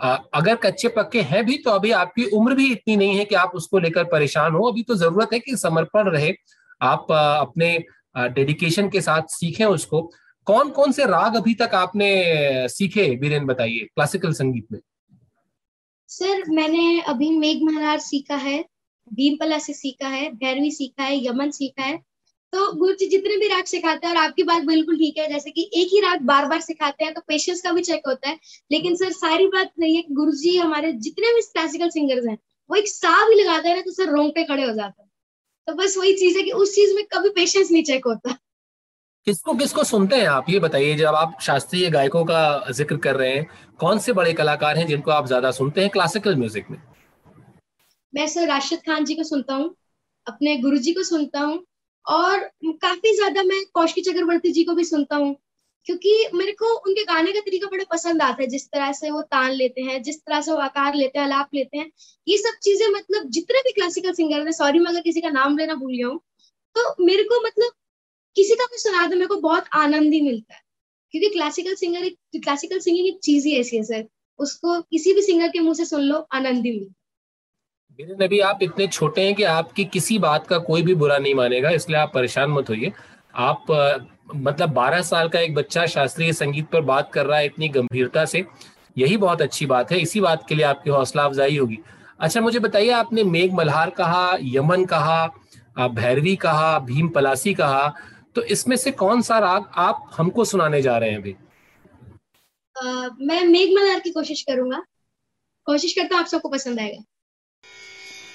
आ, 0.00 0.14
अगर 0.34 0.54
कच्चे 0.56 0.88
पक्के 0.88 1.20
हैं 1.22 1.44
भी 1.46 1.56
तो 1.58 1.70
अभी 1.70 1.90
आपकी 1.92 2.24
उम्र 2.36 2.54
भी 2.54 2.70
इतनी 2.72 2.96
नहीं 2.96 3.16
है 3.18 3.24
कि 3.24 3.34
आप 3.34 3.52
उसको 3.54 3.78
लेकर 3.78 4.04
परेशान 4.04 4.52
हो। 4.52 4.68
अभी 4.70 4.82
तो 4.82 4.94
ज़रूरत 4.96 5.32
है 5.32 5.38
कि 5.40 5.56
समर्पण 5.56 6.10
रहे 6.10 6.32
आप 6.80 7.12
आ, 7.12 7.36
अपने 7.36 7.78
डेडिकेशन 8.16 8.88
के 8.88 9.00
साथ 9.00 9.22
सीखें 9.30 9.64
उसको। 9.66 10.00
कौन 10.46 10.70
कौन 10.70 10.92
से 10.92 11.04
राग 11.06 11.36
अभी 11.36 11.54
तक 11.54 11.74
आपने 11.74 12.68
सीखे 12.68 13.10
बीरेन 13.16 13.46
बताइए 13.46 13.86
क्लासिकल 13.86 14.32
संगीत 14.32 14.66
में? 14.72 14.80
सर 16.10 16.42
मैंने 16.50 17.00
अभी 17.02 17.30
मेघ 17.38 17.56
महाराज 17.62 18.00
सीखा 18.00 18.36
है 18.36 18.64
भीमपला 19.12 19.58
से 19.58 19.72
सीखा 19.74 20.08
है, 20.08 20.30
भैरवी 20.32 20.70
सीखा 20.72 21.02
है, 21.02 21.24
यमन 21.26 21.50
सीखा 21.52 21.82
है। 21.82 21.96
तो 22.52 22.72
गुरु 22.74 22.94
जी 22.94 23.06
जितने 23.06 23.36
भी 23.36 23.48
राग 23.48 23.64
सिखाते 23.66 24.06
हैं 24.06 24.14
और 24.14 24.20
आपकी 24.20 24.42
बात 24.42 24.62
बिल्कुल 24.64 24.96
ठीक 24.98 25.18
है, 25.18 25.28
जैसे 25.28 25.50
कि 25.50 25.70
एक 25.74 25.88
ही 25.92 26.00
राग 26.00 26.20
बार 26.26 26.46
बार 26.48 26.60
सिखाते 26.60 27.04
हैं 27.04 27.14
तो 27.14 27.20
पेशेंस 27.28 27.60
का 27.62 27.72
भी 27.72 27.82
चेक 27.82 28.06
होता 28.08 28.28
है। 28.28 28.38
लेकिन 28.70 28.96
सर 28.96 29.12
सारी 29.12 29.46
बात 29.48 29.72
नहीं 29.80 29.96
है 29.96 30.04
गुरु 30.12 30.32
जी 30.34 30.56
हमारे 30.56 30.92
जितने 30.94 31.34
भी 31.34 31.40
क्लासिकल 31.42 31.88
सिंगर्स 31.90 32.26
हैं, 32.26 32.38
वो 32.70 32.76
एक 32.76 32.88
सा 32.88 33.28
भी 33.28 33.42
लगाते 33.42 33.68
हैं 33.68 33.76
ना 33.76 33.82
तो 33.82 33.92
सर 33.92 34.10
रोंगटे 34.10 34.44
खड़े 34.44 34.62
हो 34.62 34.72
जाते 34.72 35.02
हैं। 35.02 35.10
तो 35.68 35.74
बस 35.74 35.96
वही 35.98 36.12
चीज़ 36.16 36.36
है 36.38 36.42
कि 36.42 36.50
उस 36.52 36.74
चीज़ 36.74 36.94
में 36.94 37.04
कभी 37.12 37.28
पेशेंस 37.30 37.70
नहीं 37.70 37.82
चेक 37.84 38.06
होता। 38.06 38.38
किसको 39.26 39.54
किसको 39.54 39.84
सुनते 39.84 40.16
हैं 40.16 40.26
आप? 40.28 40.46
ये 40.50 40.58
बताइए, 40.58 40.94
जब 40.96 41.14
आप 41.14 41.36
शास्त्रीय 41.42 41.90
गायकों 41.90 42.24
का 42.24 42.70
ज़िक्र 42.72 42.96
कर 42.96 43.16
रहे 43.16 43.32
हैं, 43.32 43.46
कौन 43.80 43.98
से 43.98 44.12
बड़े 44.12 44.32
कलाकार 44.32 44.78
हैं 44.78 44.86
जिनको 44.86 45.10
आप 45.10 45.26
ज़्यादा 45.26 45.50
सुनते 45.52 45.80
हैं 45.80 45.90
क्लासिकल 45.90 46.36
म्यूज़िक 46.36 46.70
में? 46.70 46.78
मैं 48.14 48.26
सर 48.28 48.46
राशिद 48.48 48.78
खान 48.80 49.04
जी 49.04 49.14
को 49.14 49.22
सुनता 49.24 49.54
हूँ, 49.54 49.74
अपने 50.26 50.56
गुरु 50.58 50.78
जी 50.78 50.92
को 50.92 51.02
सुनता 51.04 51.40
हूँ 51.40 51.64
और 52.06 52.38
काफ़ी 52.64 53.14
ज़्यादा 53.16 53.42
मैं 53.44 53.64
कौशिकी 53.74 54.00
चक्रवर्ती 54.02 54.52
जी 54.52 54.64
को 54.64 54.74
भी 54.74 54.84
सुनता 54.84 55.16
हूँ, 55.16 55.34
क्योंकि 55.86 56.28
मेरे 56.34 56.52
को 56.52 56.72
उनके 56.78 57.04
गाने 57.04 57.32
का 57.32 57.40
तरीका 57.40 57.66
बड़ा 57.66 57.84
पसंद 57.92 58.22
आता 58.22 58.42
है। 58.42 58.48
जिस 58.48 58.66
तरह 58.68 58.92
से 58.92 59.10
वो 59.10 59.22
तान 59.24 59.50
लेते 59.52 59.82
हैं, 59.82 60.02
जिस 60.02 60.18
तरह 60.18 60.40
से 60.40 60.52
वो 60.52 60.58
आकार 60.58 60.94
लेते 60.94 61.18
हैं, 61.18 61.26
अलाप 61.26 61.54
लेते 61.54 61.78
हैं, 61.78 61.90
ये 62.26 62.36
सब 62.38 62.58
चीज़ें 62.62 62.86
मतलब 62.88 63.28
जितने 63.30 63.60
भी 63.62 63.72
क्लासिकल 63.72 64.12
सिंगर 64.12 64.46
है 64.46 64.52
सॉरी 64.52 64.78
मैं 64.78 64.90
अगर 64.90 65.00
किसी 65.02 65.20
का 65.20 65.30
नाम 65.30 65.58
लेना 65.58 65.74
भूल 65.74 65.96
गया 65.96 66.06
हूँ 66.08 66.20
तो 66.76 67.04
मेरे 67.06 67.22
को 67.24 67.40
मतलब 67.46 67.72
किसी 68.36 68.54
का 68.54 68.64
भी 68.64 68.78
सुना 68.78 69.06
दो, 69.06 69.14
मेरे 69.16 69.26
को 69.26 69.36
बहुत 69.38 69.64
आनंद 69.76 70.12
ही 70.14 70.20
मिलता 70.22 70.54
है। 70.54 70.60
क्योंकि 71.14 71.28
क्लासिकल 71.30 71.74
सिंगर 71.74 72.04
एक 72.04 72.16
क्लासिकल 72.36 72.78
सिंगिंग 72.80 73.06
एक 73.08 73.18
चीज़ 73.24 73.46
ही 73.48 73.54
ऐसी 73.60 73.76
है, 73.76 73.82
सर। 73.84 74.04
उसको 74.38 74.80
किसी 74.82 75.12
भी 75.14 75.22
सिंगर 75.22 75.48
के 75.48 75.60
मुँह 75.60 75.74
से 75.74 75.84
सुन 75.86 76.02
लो, 76.02 76.18
आनंद 76.32 76.66
ही 76.66 76.72
मिलता 76.72 76.97
मेरे 77.98 78.14
नबी, 78.16 78.38
आप 78.40 78.58
इतने 78.62 78.86
छोटे 78.86 79.22
हैं 79.22 79.34
कि 79.34 79.42
आपकी 79.42 79.84
किसी 79.84 80.18
बात 80.18 80.46
का 80.46 80.58
कोई 80.60 80.82
भी 80.82 80.94
बुरा 80.94 81.16
नहीं 81.18 81.34
मानेगा, 81.34 81.70
इसलिए 81.70 81.98
आप 81.98 82.10
परेशान 82.14 82.50
मत 82.50 82.68
होइए। 82.70 82.92
आप 83.34 83.64
मतलब 84.36 84.70
12 84.70 85.02
साल 85.02 85.28
का 85.28 85.40
एक 85.40 85.54
बच्चा 85.54 85.86
शास्त्रीय 85.86 86.32
संगीत 86.32 86.68
पर 86.70 86.80
बात 86.82 87.10
कर 87.12 87.26
रहा 87.26 87.38
है 87.38 87.46
इतनी 87.46 87.68
गंभीरता 87.68 88.24
से, 88.24 88.44
यही 88.96 89.16
बहुत 89.16 89.42
अच्छी 89.42 89.66
बात 89.66 89.92
है। 89.92 89.98
इसी 90.00 90.20
बात 90.20 90.46
के 90.48 90.54
लिए 90.54 90.64
आपकी 90.66 90.90
हौसला 90.90 91.24
अफजाई 91.24 91.56
होगी। 91.56 91.78
अच्छा 92.20 92.40
मुझे 92.40 92.58
बताइए, 92.58 92.90
आपने 92.92 93.24
मेघ 93.24 93.52
मल्हार 93.54 93.90
कहा, 93.90 94.36
यमन 94.42 94.84
कहा 94.84 95.26
भैरवी 95.90 96.36
कहा, 96.38 96.78
भीम 96.80 97.08
पलासी 97.08 97.54
कहा 97.54 97.92
तो 98.36 98.42
इसमें 98.44 98.76
से 98.76 98.90
कौन 98.92 99.22
सा 99.22 99.38
राग 99.40 99.70
आप 99.78 100.10
हमको 100.14 100.44
सुनाने 100.44 100.82
जा 100.82 100.96
रहे 100.98 101.10
हैं 101.10 101.18
अभी? 101.18 101.36
मैं 103.22 103.44
मेघ 103.44 103.68
मल्हार 103.70 104.00
की 104.00 104.10
कोशिश 104.12 104.42
करूँगा। 104.42 104.82
कोशिश 105.66 105.92
करता 105.92 106.14
हूँ 106.14 106.22
आप 106.22 106.28
सबको 106.28 106.48
पसंद 106.48 106.80
आएगा। 106.80 107.02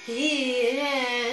धीरे 0.08 1.33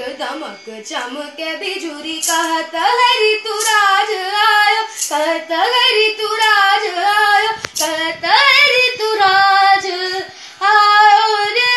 दमक 0.00 0.64
चमक 0.86 1.40
बिजुरी, 1.60 2.16
कहत 2.20 2.74
हरि 2.76 3.34
तू 3.44 3.58
राज 3.60 4.10
आयो, 4.38 4.82
कहत 5.10 5.52
हरि 5.52 6.08
तू 6.20 6.34
राज 6.34 6.86
आयो, 7.06 7.52
कहत 7.80 8.24
हरि 8.26 8.86
तू 8.98 9.14
राज 9.14 9.86
आयो 10.62 11.44
रे। 11.46 11.68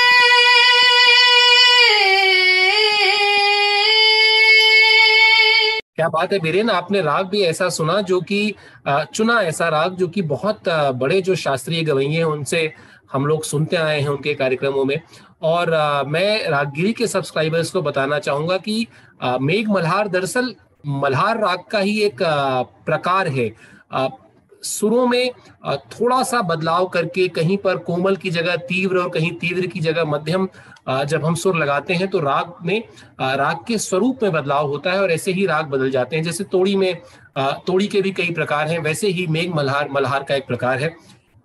क्या 5.95 6.07
बात 6.09 6.31
है 6.33 6.39
बीरेन 6.39 6.69
आपने 6.69 7.01
राग 7.01 7.25
भी 7.25 7.41
ऐसा 7.43 7.67
सुना 7.69 7.99
जो 8.01 8.19
कि 8.21 8.55
चुना 8.87 9.41
ऐसा 9.41 9.67
राग 9.69 9.95
जो 9.95 10.07
कि 10.07 10.21
बहुत 10.23 10.69
बड़े 10.95 11.21
जो 11.21 11.35
शास्त्रीय 11.35 11.83
गवैये 11.83 12.17
हैं, 12.17 12.23
उनसे 12.25 12.73
हम 13.13 13.25
लोग 13.25 13.43
सुनते 13.43 13.75
आए 13.75 13.99
हैं 14.01 14.07
उनके 14.07 14.33
कार्यक्रमों 14.33 14.85
में। 14.85 14.99
और 15.43 15.73
आ, 15.73 16.03
मैं 16.03 16.49
रागगिरी 16.49 16.93
के 16.93 17.07
सब्सक्राइबर्स 17.07 17.71
को 17.71 17.81
बताना 17.81 18.19
चाहूँगा 18.19 18.57
कि 18.57 18.87
आ, 19.21 19.37
मेघ 19.37 19.67
मल्हार 19.69 20.07
दरअसल 20.07 20.53
मल्हार 20.87 21.39
राग 21.39 21.63
का 21.71 21.79
ही 21.79 21.99
एक 22.01 22.23
आ, 22.23 22.61
प्रकार 22.61 23.27
है। 23.29 23.51
सुरों 24.63 25.05
में 25.07 25.31
थोड़ा 25.91 26.21
सा 26.23 26.41
बदलाव 26.41 26.85
करके 26.87 27.27
कहीं 27.27 27.57
पर 27.57 27.77
कोमल 27.77 28.15
की 28.15 28.29
जगह 28.29 28.55
तीव्र 28.67 28.97
और 28.97 29.09
कहीं 29.09 29.31
तीव्र 29.31 29.67
की 29.67 29.79
जगह 29.79 30.05
मध्यम 30.05 30.47
जब 31.07 31.25
हम 31.25 31.35
सुर 31.35 31.57
लगाते 31.57 31.93
हैं 31.93 32.07
तो 32.07 32.19
राग 32.19 32.53
में 32.65 32.83
राग 33.21 33.63
के 33.67 33.77
स्वरूप 33.77 34.23
में 34.23 34.31
बदलाव 34.31 34.67
होता 34.67 34.91
है 34.91 35.01
और 35.01 35.11
ऐसे 35.11 35.31
ही 35.31 35.45
राग 35.45 35.65
बदल 35.65 35.91
जाते 35.91 36.15
हैं। 36.15 36.23
जैसे 36.23 36.43
तोड़ी 36.43 36.75
में 36.75 36.95
तोड़ी 37.37 37.87
के 37.87 38.01
भी 38.01 38.11
कई 38.11 38.31
प्रकार 38.31 38.67
हैं 38.67 38.79
वैसे 38.79 39.07
ही 39.07 39.27
मेघ 39.27 39.49
मल्हार 39.55 39.89
मल्हार 39.91 40.23
का 40.23 40.35
एक 40.35 40.47
प्रकार 40.47 40.79
है। 40.79 40.95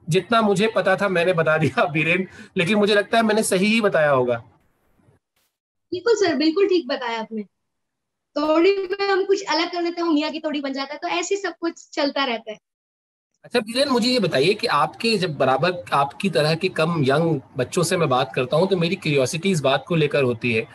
जितना 0.08 0.42
मुझे 0.42 0.72
पता 0.76 0.96
था 0.96 1.08
मैंने 1.08 1.32
बता 1.32 1.58
दिया 1.58 1.84
बीरेन 1.92 2.26
लेकिन 2.56 2.78
मुझे 2.78 2.94
लगता 2.94 3.16
है 3.16 3.22
मैंने 3.22 3.42
सही 3.42 3.66
ही 3.66 3.80
बताया 3.80 4.10
होगा। 4.10 4.36
बिल्कुल 5.92 6.14
सर 6.14 6.34
बिल्कुल 6.36 6.66
ठीक 6.68 6.88
बताया 6.88 7.20
आपने। 7.20 7.42
तोड़ी 8.36 8.72
में 8.76 9.06
हम 9.08 9.24
कुछ 9.24 9.44
अलग 9.44 9.72
कर 9.72 9.82
देते 9.82 10.00
हैं 10.02 10.08
मियाँ 10.08 10.30
की 10.30 10.40
तोड़ी 10.40 10.60
बन 10.60 10.72
जाता 10.72 10.92
है 10.94 10.98
तो 11.02 11.08
ऐसे 11.08 11.36
सब 11.36 11.54
कुछ 11.60 11.88
चलता 11.92 12.24
रहता 12.24 12.52
है। 12.52 12.58
अच्छा 13.44 13.60
बीरेन 13.60 13.88
मुझे 13.88 14.08
ये 14.08 14.18
बताइए 14.20 14.54
कि 14.54 14.66
आपके 14.66 15.16
जब 15.18 15.36
बराबर 15.36 15.82
आपकी 15.92 16.30
तरह 16.30 16.54
के 16.54 16.68
कम 16.68 17.02
यंग 17.04 17.40
बच्चों 17.56 17.82
से 17.82 17.96
मैं 17.96 18.08
बात 18.08 18.32
करता 18.34 18.56
हूँ 18.56 18.68
तो 18.68 18.76
मेरी 18.76 18.96
क्यूरियोसिटी 18.96 19.50
इस 19.50 19.60
बात 19.60 19.84
को 19.88 19.96
लेकर 19.96 20.22
होती 20.22 20.52
है 20.52 20.66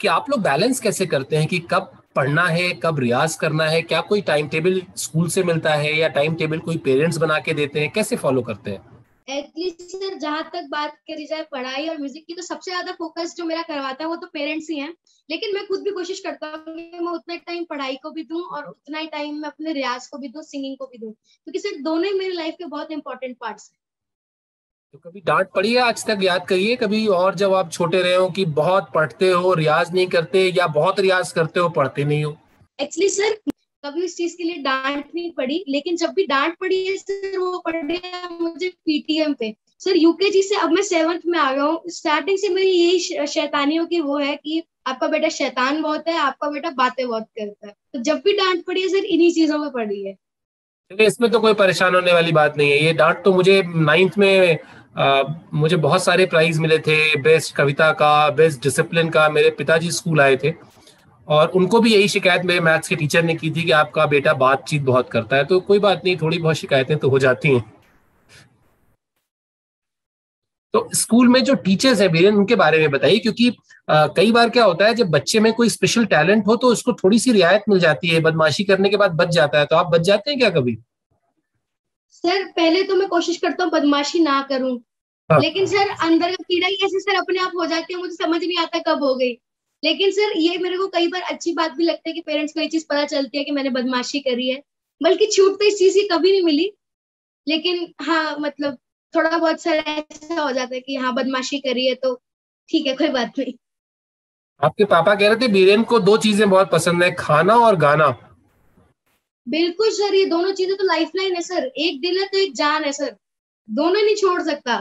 कि 0.00 0.08
आप 0.08 0.30
लोग 0.30 0.42
बैलेंस 0.42 0.80
कैसे 0.80 1.06
करते 1.06 1.36
हैं 1.36 1.46
कि 1.46 1.58
कब 1.58 2.01
पढ़ना 2.16 2.46
है, 2.46 2.70
कब 2.74 2.98
रियाज 2.98 3.34
करना 3.34 3.64
है, 3.64 3.82
क्या 3.82 4.00
कोई 4.00 4.20
टाइम 4.20 4.48
टेबल 4.48 4.82
स्कूल 4.96 5.28
से 5.28 5.42
मिलता 5.42 5.74
है 5.74 5.96
या 5.96 6.08
टाइम 6.08 6.34
टेबल 6.34 6.58
कोई 6.58 6.76
पेरेंट्स 6.78 7.16
बना 7.16 7.38
के 7.38 7.54
देते 7.54 7.80
हैं, 7.80 7.90
कैसे 7.90 8.16
फॉलो 8.16 8.42
करते 8.42 8.70
हैं? 8.70 8.90
एटलीस्ट 9.28 9.82
सर 9.82 10.18
जहाँ 10.18 10.42
तक 10.42 10.66
बात 10.70 10.94
करी 11.08 11.26
जाए, 11.26 11.42
पढ़ाई 11.42 11.88
और 11.88 11.98
म्यूज़िक 11.98 12.24
की 12.26 12.34
तो 12.34 12.42
सबसे 12.42 12.70
ज़्यादा 12.70 12.92
फोकस 12.92 13.34
जो 13.36 13.44
मेरा 13.44 13.62
करवाता 13.62 14.04
है, 14.04 14.08
वो 14.08 14.16
तो 14.16 14.26
पेरेंट्स 14.26 14.70
ही 14.70 14.78
हैं। 14.78 14.92
लेकिन 15.28 15.54
मैं 15.54 15.66
खुद 15.66 15.82
भी 15.82 15.90
कोशिश 15.90 16.20
करता 16.20 16.46
हूँ 16.46 16.74
कि 16.76 16.98
मैं 17.00 17.12
उतना 17.12 17.36
टाइम 17.36 17.64
पढ़ाई 17.64 17.96
को 17.96 18.10
भी 18.10 18.22
दूँ 18.22 18.42
और 18.42 18.64
उतना 18.64 18.98
ही 18.98 19.06
टाइम 19.06 19.34
मैं 19.34 19.48
अपने 19.48 19.72
रियाज 19.72 20.06
को 20.06 20.18
भी 20.18 20.28
दूँ 20.28 20.42
सिंगिंग 20.42 20.76
को 20.78 20.86
भी 20.86 20.98
दूँ। 20.98 21.12
क्योंकि 21.12 21.58
सर 21.58 21.80
दोनों 21.82 22.04
ही 22.04 22.18
मेरी 22.18 22.32
लाइफ 22.32 22.54
के 22.58 22.64
बहुत 22.64 22.92
इंपॉर्टेंट 22.92 23.36
पार्ट्स 23.40 23.70
हैं। 23.72 23.78
तो 24.94 24.98
कभी 25.00 25.20
डांट 25.26 25.46
पड़ी 25.54 25.72
है? 25.72 25.80
आज 25.80 26.04
तक 26.06 26.18
याद 26.22 26.44
करिए 26.46 26.74
कभी 26.76 27.06
और 27.08 27.34
जब 27.34 27.52
आप 27.54 27.70
छोटे 27.72 28.00
रहे 28.02 28.14
हो 28.14 28.28
कि 28.30 28.44
बहुत 28.56 28.90
पढ़ते 28.94 29.28
हो 29.28 29.52
रियाज 29.54 29.92
नहीं 29.94 30.06
करते 30.06 30.40
या 30.48 30.66
बहुत 30.68 30.98
रियाज 31.00 31.30
करते 31.32 31.60
हो 31.60 31.68
पढ़ते 31.68 32.04
नहीं 32.04 32.24
हो? 32.24 32.36
एक्चुअली 32.78 33.08
सर 33.08 33.34
कभी 33.84 34.04
उस 34.04 34.16
चीज़ 34.16 34.36
के 34.36 34.44
लिए 34.44 34.56
डांट 34.62 35.04
नहीं 35.14 35.30
पड़ी 35.32 35.64
लेकिन 35.68 35.96
जब 35.96 36.10
भी 36.16 36.26
डांट 36.26 36.56
पड़ी 36.60 36.84
है 36.86 36.96
सर 36.96 37.38
वो 37.38 37.58
पड़ी 37.66 38.00
मुझे 38.40 38.68
पीटीएम 38.68 39.32
पे। 39.34 39.54
सर 39.80 39.96
यूकेजी 39.96 40.42
से 40.42 40.56
अब 40.56 40.72
मैं 40.72 40.82
सेवंथ 40.82 41.20
में 41.26 41.38
आ 41.38 41.52
गया 41.52 41.64
हूँ। 41.64 41.80
स्टार्टिंग 41.90 42.38
से 42.38 42.48
मेरी 42.48 42.70
यही 42.70 43.26
शैतानियों 43.28 43.86
की 43.86 44.00
वो 44.00 44.18
है 44.18 44.36
कि 44.36 44.62
आपका 44.86 45.08
बेटा 45.08 45.28
शैतान 45.30 45.82
बहुत 45.82 46.08
है 46.08 46.18
आपका 46.18 46.50
बेटा 46.50 46.70
बातें 46.74 47.06
बहुत 47.06 47.26
करता 47.38 47.66
है। 47.66 47.74
तो 47.92 48.02
जब 48.02 48.20
भी 48.24 48.32
डांट 48.34 48.64
पड़ी 48.66 48.82
है 48.82 48.88
सर 48.88 49.04
इन्हीं 49.06 49.32
चीज़ों 49.32 49.58
में 49.58 49.70
पड़ी 49.70 50.04
है। 50.04 50.16
इसमें 50.90 51.30
तो 51.30 51.40
कोई 51.40 51.54
परेशान 51.54 51.94
होने 51.94 52.12
वाली 52.12 52.32
बात 52.32 52.56
नहीं 52.56 52.70
है। 52.70 52.78
ये 52.84 52.92
डांट 52.92 53.24
तो 53.24 53.32
मुझे 53.34 53.62
नाइन्थ 53.66 54.18
में 54.18 54.58
मुझे 54.96 55.76
बहुत 55.76 56.02
सारे 56.04 56.26
प्राइज 56.26 56.58
मिले 56.58 56.78
थे 56.78 57.16
बेस्ट 57.22 57.54
कविता 57.54 57.90
का 57.92 58.28
बेस्ट 58.30 58.62
डिसिप्लिन 58.62 59.08
का 59.10 59.28
मेरे 59.28 59.50
पिताजी 59.50 59.90
स्कूल 59.90 60.20
आए 60.20 60.36
थे। 60.36 60.52
और 61.28 61.48
उनको 61.48 61.80
भी 61.80 61.92
यही 61.94 62.08
शिकायत 62.08 62.44
मेरे 62.44 62.60
मैथ्स 62.60 62.88
के 62.88 62.96
टीचर 62.96 63.22
ने 63.22 63.34
की 63.34 63.50
थी 63.50 63.62
कि 63.62 63.70
आपका 63.72 64.06
बेटा 64.06 64.32
बातचीत 64.34 64.82
बहुत 64.82 65.10
करता 65.10 65.36
है। 65.36 65.44
तो 65.44 65.60
कोई 65.60 65.78
बात 65.78 66.02
नहीं 66.04 66.16
थोड़ी 66.16 66.38
बहुत 66.38 66.56
शिकायतें 66.56 66.96
तो 66.98 67.08
हो 67.08 67.18
जाती 67.18 67.54
हैं। 67.54 67.64
तो 70.74 70.88
स्कूल 70.94 71.28
में 71.28 71.42
जो 71.44 71.54
टीचर्स 71.54 72.00
हैं 72.00 72.08
वीरेन 72.08 72.34
उनके 72.34 72.54
बारे 72.56 72.78
में 72.78 72.90
बताइए 72.90 73.18
क्योंकि 73.18 73.52
आ, 73.88 74.06
कई 74.06 74.32
बार 74.32 74.50
क्या 74.50 74.64
होता 74.64 74.86
है 74.86 74.94
जब 74.94 75.08
बच्चे 75.10 75.40
में 75.40 75.52
कोई 75.52 75.68
स्पेशल 75.68 76.04
टैलेंट 76.06 76.46
हो 76.46 76.56
तो 76.56 76.68
उसको 76.68 76.92
थोड़ी 76.92 77.18
सी 77.18 77.32
रियायत 77.32 77.62
मिल 77.68 77.78
जाती 77.80 78.08
है 78.08 78.20
बदमाशी 78.20 78.64
करने 78.64 78.88
के 78.88 78.96
बाद 78.96 79.10
बच 79.12 79.28
जाता 79.28 79.58
है। 79.58 79.66
तो 79.66 79.76
आप 79.76 79.86
बच 79.86 80.00
जाते 80.00 80.30
हैं 80.30 80.38
क्या 80.40 80.50
कभी? 80.50 80.78
सर 82.12 82.44
पहले 82.44 82.82
तो 82.82 82.94
मैं 82.96 83.08
कोशिश 83.08 83.36
करता 83.36 83.64
हूँ 83.64 83.72
बदमाशी 83.72 84.18
ना 84.20 84.40
करूँ। 84.42 84.78
हाँ। 85.30 85.40
लेकिन 85.40 85.66
सर 85.66 85.88
अंदर 86.02 86.30
का 86.30 86.42
कीड़ा 86.42 86.68
ही 86.68 86.74
ऐसे 86.74 87.00
सर 87.00 87.16
अपने 87.16 87.38
आप 87.38 87.52
हो 87.56 87.66
जाती 87.66 87.94
है 87.94 88.00
मुझे 88.00 88.14
समझ 88.14 88.40
नहीं 88.44 88.58
आता 88.58 88.78
कब 88.78 89.04
हो 89.04 89.14
गई। 89.14 89.32
लेकिन 89.84 90.10
सर 90.10 90.32
ये 90.36 90.58
मेरे 90.58 90.76
को 90.78 90.86
कई 90.88 91.08
बार 91.08 91.22
अच्छी 91.22 91.52
बात 91.52 91.72
भी 91.72 91.84
लगता 91.84 92.08
है 92.08 92.14
कि 92.14 92.20
पेरेंट्स 92.20 92.52
को 92.54 92.60
ये 92.60 92.68
चीज़ 92.68 92.84
पता 92.90 93.04
चलती 93.04 93.38
है 93.38 93.44
कि 93.44 93.50
मैंने 93.50 93.70
बदमाशी 93.70 94.20
करी 94.20 94.48
है। 94.48 94.62
बल्कि 95.02 95.26
छूट 95.26 95.58
तो 95.58 95.64
इस 95.64 95.78
चीज़ 95.78 95.94
की 95.94 96.08
कभी 96.08 96.32
नहीं 96.32 96.42
मिली। 96.42 96.72
लेकिन 97.48 97.94
हाँ 98.00 98.36
मतलब 98.40 98.78
थोड़ा 99.14 99.38
बहुत 99.38 99.60
सर 99.60 99.70
ऐसा 99.70 100.42
हो 100.42 100.52
जाता 100.52 100.74
है 100.74 100.80
कि 100.80 100.96
हाँ 100.96 101.14
बदमाशी 101.14 101.58
करी 101.58 101.86
है 101.86 101.94
तो 101.94 102.14
ठीक 102.68 102.86
है 102.86 102.94
कोई 102.96 103.08
बात 103.08 103.32
नहीं। 103.38 103.54
आपके 104.60 104.84
पापा 104.84 105.14
कह 105.14 105.28
रहे 105.28 105.36
थे 105.36 105.48
बीरेन 105.48 105.82
को 105.82 105.98
दो 106.00 106.16
चीज़ें 106.16 106.50
बहुत 106.50 106.70
पसंद 106.70 107.02
है 107.02 107.10
खाना 107.14 107.54
और 107.56 107.76
गाना। 107.76 108.31
बिल्कुल 109.46 109.90
सर 109.90 110.14
ये 110.14 110.24
दोनों 110.24 110.52
चीज़ें 110.52 110.76
तो 110.76 110.84
लाइफ 110.84 111.10
लाइन 111.16 111.34
है 111.34 111.40
सर। 111.42 111.64
एक 111.64 112.00
दिल 112.00 112.18
है 112.18 112.26
तो 112.26 112.38
एक 112.38 112.54
जान 112.54 112.84
है 112.84 112.92
सर। 112.92 113.16
दोनों 113.68 114.02
नहीं 114.02 114.14
छोड़ 114.14 114.42
सकता। 114.42 114.80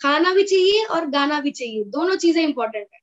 खाना 0.00 0.32
भी 0.34 0.44
चाहिए 0.44 0.84
और 0.84 1.06
गाना 1.06 1.40
भी 1.40 1.50
चाहिए। 1.50 1.84
दोनों 1.84 2.16
चीज़ें 2.16 2.42
इंपॉर्टेंट 2.42 2.86
है। 2.94 2.98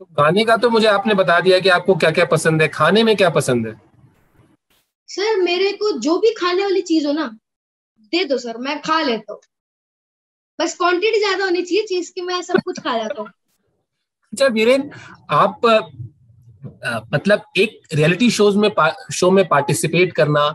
तो 0.00 0.04
गाने 0.12 0.44
का 0.44 0.56
तो 0.56 0.70
मुझे 0.70 0.86
आपने 0.86 1.14
बता 1.14 1.40
दिया 1.40 1.58
कि 1.58 1.68
आपको 1.68 1.94
क्या 1.94 2.10
क्या 2.10 2.24
पसंद 2.24 2.62
है। 2.62 2.68
खाने 2.68 3.02
में 3.02 3.16
क्या 3.16 3.30
पसंद 3.30 3.66
है? 3.66 3.80
सर 5.08 5.36
मेरे 5.42 5.72
को 5.72 5.90
जो 5.98 6.18
भी 6.18 6.30
खाने 6.34 6.62
वाली 6.62 6.82
चीज़ 6.82 7.06
हो 7.06 7.12
ना 7.12 7.26
दे 8.12 8.24
दो 8.24 8.38
सर 8.38 8.58
मैं 8.58 8.80
खा 8.82 9.00
लेता 9.02 9.32
हूँ। 9.32 9.40
बस 10.58 10.76
क्वांटिटी 10.76 11.18
ज़्यादा 11.18 11.44
होनी 11.44 11.62
चाहिए 11.62 11.86
चीज़ 11.86 12.12
की 12.12 12.20
मैं 12.20 12.40
सब 12.42 12.60
कुछ 12.64 12.78
खा 12.80 12.96
जाता 12.98 13.20
हूँ। 13.22 13.28
अच्छा 14.32 14.46
वीरेन 14.46 14.90
आप 15.30 15.60
मतलब 16.64 17.42
एक 17.58 17.80
रियलिटी 17.94 18.30
शोज़ 18.30 18.58
में 18.58 18.70
शो 19.12 19.30
में 19.30 19.46
पार्टिसिपेट 19.48 20.12
करना 20.12 20.52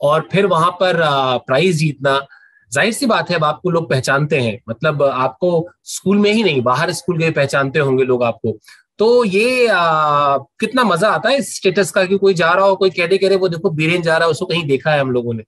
और 0.00 0.28
फिर 0.32 0.46
वहाँ 0.46 0.70
पर 0.80 1.00
प्राइज 1.46 1.76
जीतना। 1.78 2.18
ज़ाहिर 2.72 2.92
सी 2.92 3.06
बात 3.06 3.30
है 3.30 3.36
अब 3.36 3.44
आपको 3.44 3.70
लोग 3.70 3.88
पहचानते 3.90 4.40
हैं। 4.40 4.58
मतलब 4.68 5.02
आपको 5.02 5.68
स्कूल 5.86 6.18
में 6.18 6.32
ही 6.32 6.42
नहीं 6.42 6.62
बाहर 6.62 6.92
स्कूल 6.92 7.18
के 7.18 7.30
पहचानते 7.32 7.78
होंगे 7.78 8.04
लोग 8.04 8.22
आपको। 8.24 8.58
तो 8.98 9.24
ये 9.24 9.66
आ, 9.68 10.38
कितना 10.60 10.84
मज़ा 10.84 11.08
आता 11.10 11.28
है 11.28 11.40
स्टेटस 11.42 11.90
का 11.90 12.04
कि 12.06 12.16
कोई 12.18 12.34
जा 12.34 12.52
रहा 12.52 12.66
हो 12.66 12.76
कोई 12.76 12.90
कह 12.90 13.06
दे 13.06 13.18
कह 13.18 13.28
रहे 13.28 13.38
वो 13.38 13.48
देखो 13.48 13.70
बीरेन 13.72 14.02
जा 14.02 14.16
रहा 14.16 14.26
है 14.26 14.30
उसको 14.30 14.46
कहीं 14.46 14.64
देखा 14.66 14.92
है 14.92 15.00
हम 15.00 15.10
लोगों 15.12 15.34
ने। 15.34 15.44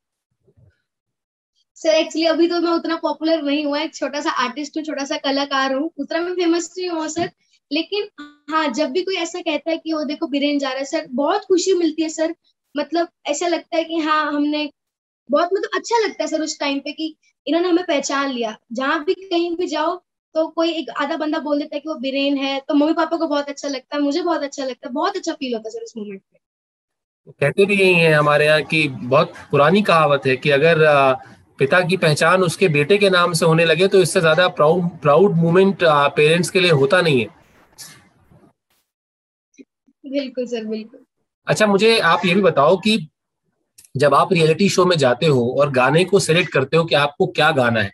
सर 1.76 1.94
एक्चुअली 1.94 2.26
अभी 2.26 2.48
तो 2.48 2.60
मैं 2.60 2.72
उतना 2.72 2.96
पॉपुलर 2.96 3.42
नहीं 3.42 3.64
हुआ। 3.66 3.80
एक 3.80 3.94
छोटा 3.94 4.20
सा 4.20 4.30
आर्टिस्ट 4.44 4.76
हूँ 4.76 4.84
छोटा 4.84 5.04
सा 5.04 5.16
कलाकार 5.24 5.74
हूँ। 5.74 5.90
उतना 5.98 6.20
मैं 6.20 6.34
फ़ेमस 6.34 6.72
नहीं 6.78 6.88
हुआ 6.88 7.06
सर 7.08 7.30
लेकिन 7.70 8.08
हाँ 8.48 8.66
जब 8.70 8.90
भी 8.90 9.02
कोई 9.02 9.16
ऐसा 9.16 9.40
कहता 9.40 9.70
है 9.70 9.76
कि 9.78 9.92
वो 9.92 10.02
देखो, 10.04 10.26
बीरेन 10.26 10.58
जा 10.58 10.68
रहा 10.68 10.78
है, 10.78 10.84
सर, 10.84 11.06
बहुत 11.12 11.44
खुशी 11.44 11.72
मिलती 11.74 12.02
है, 12.02 12.08
सर। 12.08 12.34
मतलब 12.74 13.08
ऐसा 13.26 13.46
लगता 13.48 13.76
है 13.76 13.84
कि 13.84 13.98
हाँ 13.98 14.26
हमने 14.26 14.70
बहुत 15.28 15.48
मतलब 15.54 15.70
अच्छा 15.74 15.98
लगता 15.98 16.22
है, 16.24 16.28
सर, 16.28 16.42
उस 16.42 16.58
टाइम 16.60 16.78
पे 16.80 16.92
कि 16.92 17.14
इन्होंने 17.46 17.68
हमें 17.68 17.84
पहचान 17.84 18.30
लिया। 18.30 18.56
जहाँ 18.72 19.02
भी 19.04 19.14
कहीं 19.14 19.54
भी 19.56 19.66
जाओ 19.66 19.96
तो 20.34 20.46
कोई 20.48 20.72
एक 20.72 20.90
आधा 21.00 21.16
बंदा 21.16 21.38
बोल 21.38 21.58
देता 21.58 21.76
है 21.76 21.80
कि 21.80 21.88
वो 21.88 21.94
बिरेन 21.94 22.36
है 22.38 22.58
तो 22.68 22.74
मम्मी 22.74 22.92
पापा 22.94 23.16
को 23.16 23.26
बहुत 23.26 23.48
अच्छा 23.48 23.68
लगता 23.68 23.96
है, 23.96 24.02
मुझे 24.02 24.22
बहुत 24.22 24.42
अच्छा 24.42 24.64
लगता 24.64 24.88
है, 24.88 24.92
बहुत 24.94 25.16
अच्छा 25.16 25.32
फील 25.32 25.54
होता 25.54 25.68
है, 25.68 25.72
सर, 25.72 25.84
उस 25.84 25.92
मोमेंट 25.96 26.20
पे. 26.22 26.38
कहते 27.32 27.64
भी 27.66 27.74
यही 27.74 27.94
है 27.94 28.12
हमारे 28.12 28.46
यहाँ 28.46 28.62
की 28.62 28.88
बहुत 28.88 29.32
पुरानी 29.50 29.82
कहावत 29.82 30.26
है 30.26 30.36
कि 30.36 30.50
अगर 30.50 30.84
पिता 31.58 31.80
की 31.80 31.96
पहचान 31.96 32.42
उसके 32.42 32.68
बेटे 32.68 32.98
के 32.98 33.10
नाम 33.10 33.32
से 33.32 33.46
होने 33.46 33.64
लगे 33.64 33.88
तो 33.88 34.00
इससे 34.02 34.20
ज़्यादा 34.20 34.46
प्राउड 34.48 34.88
प्राउड 35.02 35.36
मोमेंट 35.36 35.78
पेरेंट्स 36.16 36.50
के 36.50 36.60
लिए 36.60 36.70
होता 36.72 37.00
नहीं 37.00 37.20
है। 37.20 37.35
बिल्कुल 40.06 40.46
सर 40.46 40.64
बिल्कुल। 40.64 41.00
अच्छा 41.46 41.66
मुझे 41.66 41.98
आप 41.98 42.26
ये 42.26 42.34
भी 42.34 42.42
बताओ 42.42 42.76
कि 42.76 43.08
जब 43.96 44.14
आप 44.14 44.32
रियलिटी 44.32 44.68
शो 44.68 44.84
में 44.84 44.96
जाते 44.96 45.26
हो 45.26 45.48
और 45.60 45.70
गाने 45.70 46.04
को 46.04 46.18
सिलेक्ट 46.18 46.52
करते 46.52 46.76
हो 46.76 46.84
कि 46.84 46.94
आपको 46.94 47.26
क्या 47.26 47.50
गाना 47.50 47.80
है 47.80 47.92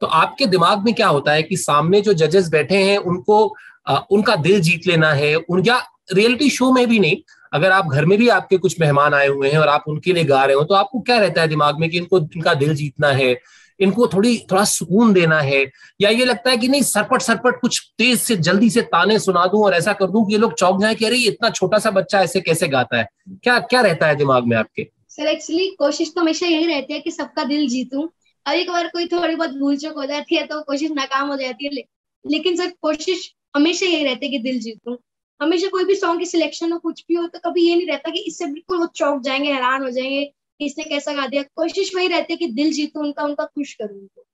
तो 0.00 0.06
आपके 0.06 0.46
दिमाग 0.46 0.84
में 0.84 0.94
क्या 0.94 1.08
होता 1.08 1.32
है 1.32 1.42
कि 1.42 1.56
सामने 1.56 2.00
जो 2.00 2.12
जजेस 2.12 2.48
बैठे 2.48 2.76
हैं 2.84 2.96
उनको 2.98 3.56
आ, 3.86 3.96
उनका 4.10 4.36
दिल 4.36 4.60
जीत 4.60 4.86
लेना 4.86 5.12
है 5.12 5.34
उन 5.36 5.62
या 5.66 5.82
रियलिटी 6.12 6.50
शो 6.50 6.72
में 6.72 6.86
भी 6.88 6.98
नहीं 6.98 7.16
अगर 7.52 7.70
आप 7.70 7.86
घर 7.86 8.04
में 8.04 8.18
भी 8.18 8.28
आपके 8.28 8.58
कुछ 8.58 8.80
मेहमान 8.80 9.14
आए 9.14 9.26
हुए 9.26 9.50
हैं 9.50 9.58
और 9.58 9.68
आप 9.68 9.84
उनके 9.88 10.12
लिए 10.12 10.24
गा 10.24 10.44
रहे 10.44 10.56
हो 10.56 10.64
तो 10.64 10.74
आपको 10.74 11.00
क्या 11.00 11.18
रहता 11.18 11.40
है 11.40 11.48
दिमाग 11.48 11.78
में 11.78 11.90
कि 11.90 11.96
इनको, 11.96 12.18
इनका 12.18 12.54
दिल 12.54 12.74
जीतना 12.74 13.08
है? 13.08 13.40
इनको 13.80 14.06
थोड़ी, 14.06 14.38
थोड़ा 14.50 14.64
सुकून 14.64 15.12
देना 15.12 15.40
है? 15.40 15.70
या 16.00 16.10
ये 16.10 16.24
लगता 16.24 16.50
है 16.50 16.56
कि 16.56 16.68
नहीं, 16.68 16.82
सरपट 16.82 17.22
सरपट 17.22 17.60
कुछ 17.60 17.80
तेज 17.98 18.18
से, 18.20 18.36
जल्दी 18.36 18.70
से 18.70 18.82
ताने 18.82 19.18
सुना 19.18 19.46
दूँ 19.46 19.64
और 19.64 19.74
ऐसा 19.74 19.92
कर 19.92 20.06
दूँ 20.06 20.26
कि 20.26 20.32
ये 20.32 20.38
लोग 20.38 20.54
चौक 20.54 20.80
जाए 20.80 20.94
कि 20.94 21.04
अरे 21.04 21.16
इतना 21.16 21.50
छोटा 21.50 21.78
सा 21.78 21.90
बच्चा 21.90 22.20
ऐसे 22.20 22.40
कैसे 22.40 22.68
गाता 22.68 22.98
है? 22.98 23.08
क्या 23.42 23.58
क्या 23.60 23.80
रहता 23.80 24.06
है 24.06 24.16
दिमाग 24.16 24.44
में 24.44 24.56
आपके? 24.56 24.86
सर 25.08 25.26
एक्चुअली 25.26 25.68
कोशिश 25.68 26.12
तो 26.14 26.20
हमेशा 26.20 26.46
यही 26.46 26.66
रहती 26.66 26.92
है 26.92 27.00
कि 27.00 27.10
सबका 27.10 27.44
दिल 27.44 27.68
जीतूं। 27.68 28.06
और 28.46 28.54
एक 28.54 28.70
बार 28.70 28.86
कोई 28.86 29.06
थोड़ी 29.06 29.34
बहुत 29.34 29.50
भूल 29.50 29.76
चूक 29.76 29.92
हो 29.92 30.04
जाती 30.04 30.36
है 30.36 30.46
तो 30.46 30.62
कोशिश 30.62 30.90
नाकाम 30.90 31.28
हो 31.28 31.36
जाती 31.36 31.64
है। 31.64 31.84
लेकिन 32.24 32.56
सर, 32.56 32.72
कोशिश 32.82 33.34
हमेशा 33.56 33.86
यही 33.86 34.04
रहती 34.04 34.26
है 34.26 34.32
कि 34.32 34.38
दिल 34.38 34.60
जीतूं। 34.60 34.96
हमेशा 35.42 35.68
कोई 35.68 35.84
भी 35.84 35.94
सॉन्ग 35.96 36.18
की 36.20 36.26
सिलेक्शन 36.26 36.72
हो 36.72 36.78
कुछ 36.78 37.04
भी 37.08 37.14
हो 37.14 37.26
तो 37.26 37.38
कभी 37.44 37.66
ये 37.68 37.76
नहीं 37.76 37.86
रहता 37.86 38.10
कि 38.10 38.20
इससे 38.28 38.46
बिल्कुल 38.46 38.78
वो 38.78 38.86
चौक 38.96 39.22
जाएँगे 39.22 39.52
हैरान 39.52 39.82
हो 39.82 39.90
जाएँगे 39.90 40.32
इसने 40.60 40.84
कैसा 40.84 41.12
गा 41.12 41.26
दिया। 41.26 41.42
कोशिश 41.56 41.94
वही 41.96 42.08
रहती 42.08 42.32
है 42.32 42.36
कि 42.36 42.46
दिल 42.52 42.72
जीतूं 42.72 43.02
उनका 43.04 43.24
उनका 43.24 43.44
खुश 43.44 43.72
करूँ 43.74 43.98
उनको। 43.98 44.24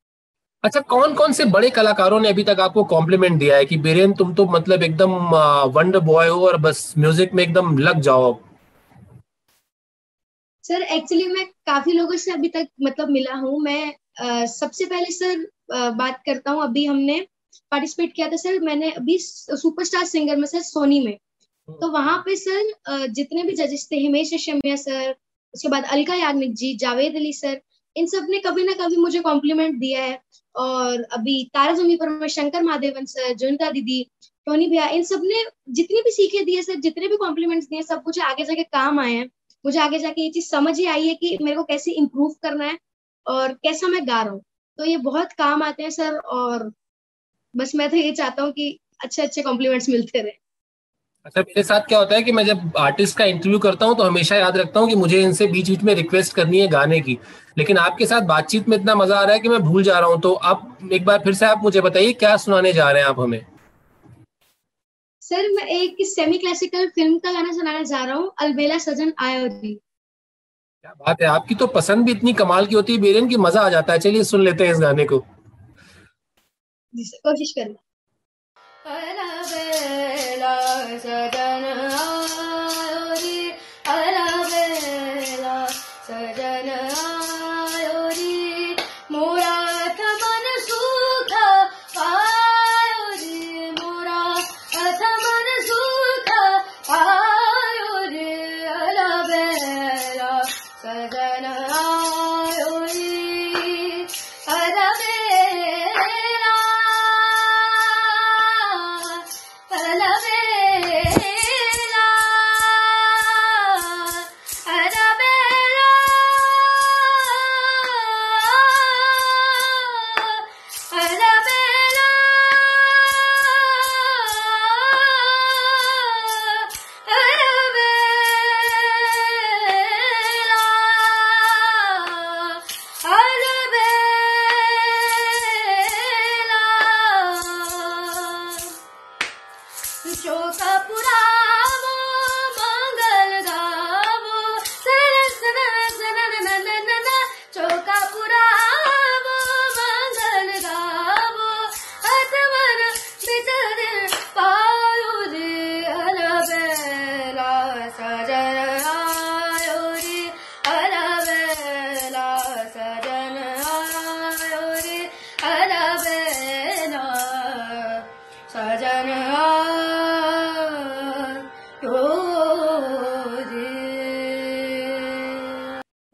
अच्छा 0.65 0.81
कौन 0.91 1.15
कौन 1.15 1.33
से 1.33 1.45
बड़े 1.47 1.71
कलाकारों 1.71 2.19
ने 2.21 2.29
अभी 2.29 2.45
तक 2.45 2.61
आपको 2.61 2.85
कॉम्प्लीमेंट 2.85 3.39
दिया 3.39 3.57
है 3.57 3.65
कि 3.65 3.77
बेरेन 3.79 4.13
तुम 4.13 4.35
तो 4.35 4.47
मतलब 4.47 4.83
एकदम 4.83 5.13
वंडर 5.75 6.01
बॉय 6.07 6.29
हो 6.29 6.47
और 6.47 6.57
बस 6.57 6.93
म्यूज़िक 6.99 7.35
में 7.35 7.43
एकदम 7.43 7.79
लग 7.79 8.01
जाओ 8.01 8.33
सर 10.65 10.83
एक्चुअली 10.83 11.27
मैं 11.29 11.45
काफ़ी 11.67 11.93
लोगों 11.93 12.17
से 12.17 12.33
अभी 12.33 12.49
तक 12.49 12.67
मतलब 12.83 13.11
मिला 13.11 13.35
हूँ। 13.35 13.61
मैं 13.61 13.95
आ, 14.21 14.45
सबसे 14.47 14.85
पहले 14.85 15.11
सर 15.13 15.47
आ, 15.75 15.91
बात 15.91 16.21
करता 16.27 16.51
हूँ। 16.51 16.63
अभी 16.63 16.85
हमने 16.85 17.27
पार्टिसिपेट 17.73 18.13
किया 18.13 18.29
था 18.29 18.37
सर 18.37 18.59
मैंने 18.63 18.91
अभी 18.93 19.19
सुपरस्टार 19.19 20.05
सिंगर 20.07 20.37
में 20.37 20.47
सर 20.47 20.63
सोनी 20.65 21.01
में। 21.01 21.17
तो 21.69 21.91
वहाँ 21.93 22.19
पे 22.27 22.37
सर 22.37 23.07
जितने 23.11 23.43
भी 23.43 23.55
जजेस 23.55 23.89
थे 23.93 23.97
हिमेश 23.97 24.33
रेशमिया 24.33 24.77
सर 24.79 25.15
उसके 25.55 25.69
बाद 25.69 25.85
अलका 25.93 26.15
याग्निक 26.15 26.55
जी 26.55 26.75
जावेद 26.77 27.17
अली 27.17 27.33
सर 27.35 27.61
इन 27.97 28.07
सबने 28.07 28.39
कभी 28.41 28.65
ना 28.65 28.73
कभी 28.79 28.97
मुझे 28.99 29.21
कॉम्प्लीमेंट 29.21 29.79
दिया 29.81 30.03
है। 30.03 30.21
और 30.55 31.03
अभी 31.13 31.43
तारा 31.55 31.73
जमी 31.75 31.97
पर 31.97 32.09
में 32.11 32.29
शंकर 32.29 32.63
महादेवन 32.63 33.05
सर 33.07 33.35
जुनता 33.35 33.71
दीदी 33.71 34.03
टोनी 34.47 34.67
भैया 34.67 34.87
इन 34.89 35.03
सबने 35.05 35.45
जितनी 35.71 36.01
भी 36.03 36.11
सीखे 36.11 36.45
दिए 36.45 36.63
सर 36.63 36.81
जितने 36.81 37.09
भी 37.09 37.17
कॉम्प्लीमेंट्स 37.17 37.67
दिए 37.69 37.83
सब 37.83 38.03
मुझे 38.07 38.21
आगे 38.23 38.45
जाके 38.45 38.63
काम 38.65 39.01
आए 39.01 39.13
हैं। 39.13 39.29
मुझे 39.65 39.79
आगे 39.81 39.99
जाके 39.99 40.23
ये 40.23 40.31
चीज़ 40.31 40.49
समझ 40.49 40.79
ही 40.79 40.85
आई 40.87 41.07
है 41.09 41.15
कि 41.15 41.37
मेरे 41.43 41.57
को 41.57 41.63
कैसे 41.65 41.93
इम्प्रूव 41.93 42.35
करना 42.43 42.65
है 42.65 42.79
और 43.27 43.53
कैसा 43.55 43.89
मैं 43.89 44.07
गा 44.09 44.23
रहा 44.23 44.33
हूँ। 44.33 44.43
तो 44.79 44.85
ये 44.85 44.97
बहुत 45.05 45.33
काम 45.39 45.63
आते 45.63 45.83
हैं 45.83 45.91
सर 45.91 46.17
और 46.17 46.71
बस 47.59 47.75
मैं 47.75 47.89
तो 47.91 47.97
ये 47.97 48.13
चाहता 48.13 48.43
हूँ 48.43 48.53
कि 48.53 48.79
अच्छे 49.05 49.23
अच्छे 49.23 49.43
कॉम्प्लीमेंट्स 49.43 49.89
मिलते 49.89 50.21
रहे। 50.21 50.33
अच्छा 51.27 51.41
मेरे 51.41 51.63
साथ 51.63 51.81
क्या 51.89 51.99
होता 51.99 52.15
है 52.15 52.23
कि 52.23 52.33
मैं 52.33 52.45
जब 52.45 52.77
आर्टिस्ट 52.79 53.17
का 53.19 53.25
इंटरव्यू 53.25 53.59
करता 53.59 53.87
हूँ 53.87 53.97
तो 53.97 54.03
हमेशा 54.03 54.37
याद 54.37 54.57
रखता 54.57 54.81
हूँ 54.81 54.89
कि 54.89 54.95
मुझे 54.97 55.23
इनसे 55.23 55.47
बीच 55.47 55.69
बीच 55.71 55.83
में 55.83 55.95
रिक्वेस्ट 55.95 56.35
करनी 56.35 56.59
है 56.61 56.69
गाने 56.69 57.01
की। 57.01 57.19
लेकिन 57.59 57.79
आपके 57.79 58.07
साथ 58.07 58.21
बातचीत 58.27 58.69
में 58.69 58.77
इतना 58.77 58.95
मज़ा 58.95 59.19
आ 59.19 59.25
रहा 59.25 59.35
है 59.35 59.41
कि 59.41 59.49
मैं 59.49 59.61
भूल 59.63 59.83
जा 59.83 59.99
रहा 59.99 60.09
हूँ। 60.11 60.21
तो 60.21 60.33
आप 60.33 60.91
एक 60.93 61.05
बार 61.05 61.19
फिर 61.25 61.35
से 61.35 61.47
आप 61.47 61.63
मुझे 61.63 61.81
बताइए 61.81 62.13
क्या 62.15 62.37
सुनाने 62.37 62.73
जा 62.73 62.91
रहे 62.91 63.03
हैं 63.03 63.09
आप 63.09 63.21
हमें? 63.21 63.45
सर 65.23 65.49
मैं 65.53 65.67
एक 65.73 65.97
सेमी 66.07 66.39
क्लासिकल 66.39 66.87
फ़िल्म 66.89 67.19
का 67.19 67.33
गाना 67.33 67.53
सुनाने 67.53 67.85
जा 67.85 68.05
रहा 68.05 68.17
हूँ 68.17 68.31
अलबेला 68.41 68.79
सजन 68.79 69.13
आयो 69.21 69.49
जी 69.49 69.75
क्या 69.75 70.93
बात 70.99 71.23
है 71.23 71.29
आपकी 71.29 71.55
तो 71.55 71.67
पसंद 71.69 72.05
भी 72.07 72.13
इतनी 72.13 72.33
कमाल 72.35 72.67
की 72.67 72.75
होती 72.75 72.93
है 72.93 73.01
बेरन 73.01 73.29
की 73.29 73.37
मज़ा 73.39 73.61
आ 73.61 73.69
जाता 73.71 73.93
है। 73.93 73.99
चलिए 73.99 74.25
सुन 74.25 74.43
लेते 74.43 74.67
हैं 74.67 74.73
इस 74.73 74.81
गाने 74.81 75.05
को। 75.05 75.19
कोशिश 76.95 77.53
करें 77.59 77.75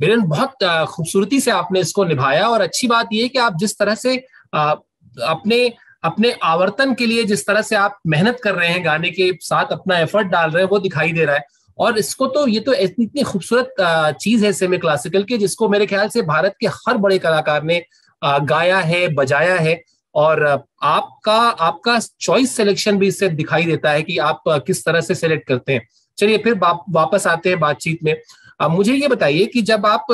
बिरेन 0.05 0.23
बहुत 0.29 0.65
खूबसूरती 0.91 1.41
से 1.41 1.51
आपने 1.51 1.81
इसको 1.81 2.05
निभाया 2.05 2.49
और 2.49 2.61
अच्छी 2.61 2.87
बात 2.89 3.09
यह 3.13 3.29
कि 3.29 3.39
आप 3.39 3.57
जिस 3.59 3.79
तरह 3.79 3.95
से 3.95 4.17
अपने 4.55 5.73
अपने 6.05 6.31
आवर्तन 6.45 6.93
के 6.95 7.07
लिए 7.07 7.23
जिस 7.25 7.47
तरह 7.47 7.63
से 7.63 7.77
आप 7.77 7.99
मेहनत 8.07 8.41
कर 8.43 8.55
रहे 8.55 8.69
हैं, 8.69 8.85
गाने 8.85 9.11
के 9.11 9.31
साथ 9.43 9.73
अपना 9.73 9.99
एफर्ट 9.99 10.27
डाल 10.29 10.51
रहे 10.51 10.63
हैं, 10.63 10.71
वो 10.71 10.79
दिखाई 10.79 11.13
दे 11.13 11.25
रहा 11.25 11.37
है। 11.37 11.45
और 11.79 11.99
इसको 11.99 12.27
तो 12.27 12.47
ये 12.49 12.61
तो 12.61 12.73
इतनी 12.75 13.23
खूबसूरत 13.23 13.75
चीज़ 14.21 14.45
है 14.45 14.53
सेमी 14.53 14.79
क्लासिकल 14.79 15.23
की 15.23 15.39
जिसको 15.39 15.69
मेरे 15.69 15.87
ख्याल 15.87 16.09
से 16.09 16.23
भारत 16.25 16.55
के 16.61 16.67
हर 16.69 16.97
बड़े 16.99 17.19
कलाकार 17.19 17.63
ने 17.63 17.83
गाया 18.23 18.79
है, 18.79 19.09
बजाया 19.15 19.57
है 19.57 19.81
और 20.15 20.45
आपका 20.83 21.39
आपका 21.69 21.99
चॉइस 22.21 22.57
सिलेक्शन 22.57 22.99
भी 22.99 23.09
इससे 23.09 23.29
दिखाई 23.31 23.65
देता 23.65 23.91
है 23.91 24.03
कि 24.03 24.19
आप 24.21 24.43
किस 24.67 24.85
तरह 24.85 25.01
से 25.01 25.15
सिलेक्ट 25.15 25.47
करते 25.49 25.73
हैं। 25.73 25.89
चलिए 26.19 26.39
फिर 26.39 26.55
वापस 26.91 27.27
आते 27.27 27.49
हैं 27.49 27.61
बातचीत 27.61 28.05
में। 28.05 28.15
अब 28.61 28.71
मुझे 28.71 28.95
ये 28.95 29.09
बताइए 29.09 29.47
कि 29.47 29.63
जब 29.63 29.87
आप 29.87 30.07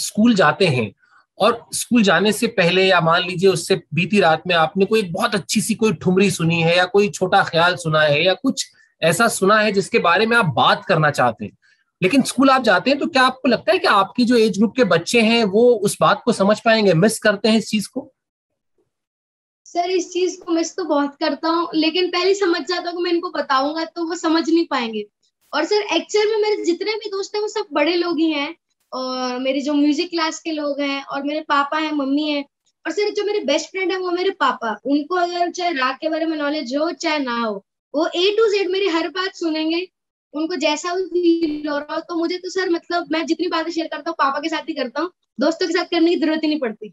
स्कूल 0.00 0.34
जाते 0.34 0.66
हैं 0.66 0.92
और 1.38 1.66
स्कूल 1.74 2.02
जाने 2.02 2.32
से 2.32 2.46
पहले 2.46 2.84
या 2.84 3.00
मान 3.00 3.22
लीजिए 3.22 3.50
उससे 3.50 3.82
बीती 3.94 4.20
रात 4.20 4.42
में 4.46 4.54
आपने 4.54 4.84
कोई 4.84 5.02
बहुत 5.02 5.34
अच्छी 5.34 5.60
सी 5.60 5.74
कोई 5.74 5.92
ठुमरी 5.92 6.30
सुनी 6.30 6.60
है 6.62 6.76
या 6.76 6.84
कोई 6.84 7.08
छोटा 7.08 7.42
ख्याल 7.44 7.76
सुना 7.76 8.00
है 8.00 8.24
या 8.24 8.34
कुछ 8.34 8.66
ऐसा 9.02 9.28
सुना 9.28 9.58
है 9.58 9.72
जिसके 9.72 9.98
बारे 9.98 10.26
में 10.26 10.36
आप 10.36 10.46
बात 10.46 10.84
करना 10.84 11.10
चाहते 11.10 11.44
हैं? 11.44 11.56
लेकिन 12.02 12.22
स्कूल 12.22 12.50
आप 12.50 12.62
जाते 12.62 12.90
हैं 12.90 12.98
तो 12.98 13.06
क्या 13.06 13.22
आपको 13.22 13.48
लगता 13.48 13.72
है 13.72 13.78
कि 13.78 13.86
आपकी 13.86 14.24
जो 14.24 14.36
एज 14.36 14.58
ग्रुप 14.58 14.74
के 14.76 14.84
बच्चे 14.84 15.20
हैं 15.20 15.44
वो 15.44 15.62
उस 15.74 15.96
बात 16.00 16.22
को 16.24 16.32
समझ 16.32 16.58
पाएँगे, 16.60 16.94
मिस 16.94 17.18
करते 17.18 17.48
हैं 17.48 17.58
इस 17.58 17.68
चीज़ 17.68 17.88
को? 17.88 18.12
सर, 19.66 19.90
इस 19.90 20.12
चीज़ 20.12 20.40
को 20.40 20.52
मिस 20.52 20.74
तो 20.76 20.84
बहुत 20.84 21.16
करता 21.20 21.48
हूँ, 21.48 21.68
लेकिन 21.74 22.08
पहले 22.08 22.34
समझ 22.34 22.60
जाता 22.62 22.90
हूँ 22.90 23.02
मैं 23.02 23.10
इनको 23.10 23.30
बताऊँगा 23.30 23.84
तो 23.84 24.06
वो 24.08 24.14
समझ 24.14 24.48
नहीं 24.50 24.66
पाएँगे। 24.66 25.06
और 25.52 25.64
सर 25.64 25.94
एक्चुअल 25.96 26.26
में 26.26 26.38
मेरे 26.40 26.64
जितने 26.64 26.92
भी 26.94 27.10
दोस्त 27.10 27.34
हैं 27.34 27.42
वो 27.42 27.48
सब 27.48 27.66
बड़े 27.72 27.94
लोग 27.96 28.18
ही 28.18 28.30
हैं। 28.32 28.54
और 28.92 29.38
मेरे 29.40 29.60
जो 29.60 29.72
म्यूज़िक 29.74 30.10
क्लास 30.10 30.40
के 30.40 30.52
लोग 30.52 30.80
हैं 30.80 31.02
और 31.04 31.22
मेरे 31.22 31.40
पापा 31.48 31.78
हैं 31.78 31.92
मम्मी 31.94 32.28
हैं। 32.30 32.44
और 32.84 32.92
सर 32.92 33.10
जो 33.10 33.24
मेरे 33.24 33.40
बेस्ट 33.44 33.70
फ्रेंड 33.70 33.92
है 33.92 33.98
वो 33.98 34.10
मेरे 34.10 34.30
पापा। 34.40 34.70
उनको 34.86 35.14
अगर 35.16 35.50
चाहे 35.50 35.72
राग 35.74 35.94
के 36.00 36.08
बारे 36.08 36.26
में 36.26 36.36
नॉलेज 36.36 36.74
हो 36.76 36.90
चाहे 36.92 37.18
ना 37.18 37.36
हो 37.36 37.54
वो 37.94 38.06
ए 38.08 38.30
टू 38.36 38.48
जेड 38.48 38.70
मेरी 38.70 38.88
हर 38.88 39.08
बात 39.10 39.34
सुनेंगे। 39.36 39.86
उनको 40.34 40.56
जैसा 40.56 40.94
भी 40.94 41.04
फील 41.10 41.68
हो 41.68 41.78
रहा 41.78 41.94
हो 41.94 42.00
तो 42.00 42.16
मुझे 42.16 42.38
तो 42.38 42.50
सर 42.50 42.70
मतलब 42.70 43.12
मैं 43.12 43.24
जितनी 43.26 43.48
बातें 43.48 43.70
शेयर 43.72 43.86
करता 43.86 44.10
हूँ 44.10 44.14
पापा 44.18 44.38
के 44.38 44.48
साथ 44.48 44.68
ही 44.68 44.74
करता 44.74 45.00
हूँ। 45.00 45.10
दोस्तों 45.38 45.66
के 45.66 45.72
साथ 45.72 45.84
करने 45.86 46.10
की 46.10 46.20
ज़रूरत 46.20 46.40
ही 46.44 46.48
नहीं 46.48 46.60
पड़ती। 46.60 46.92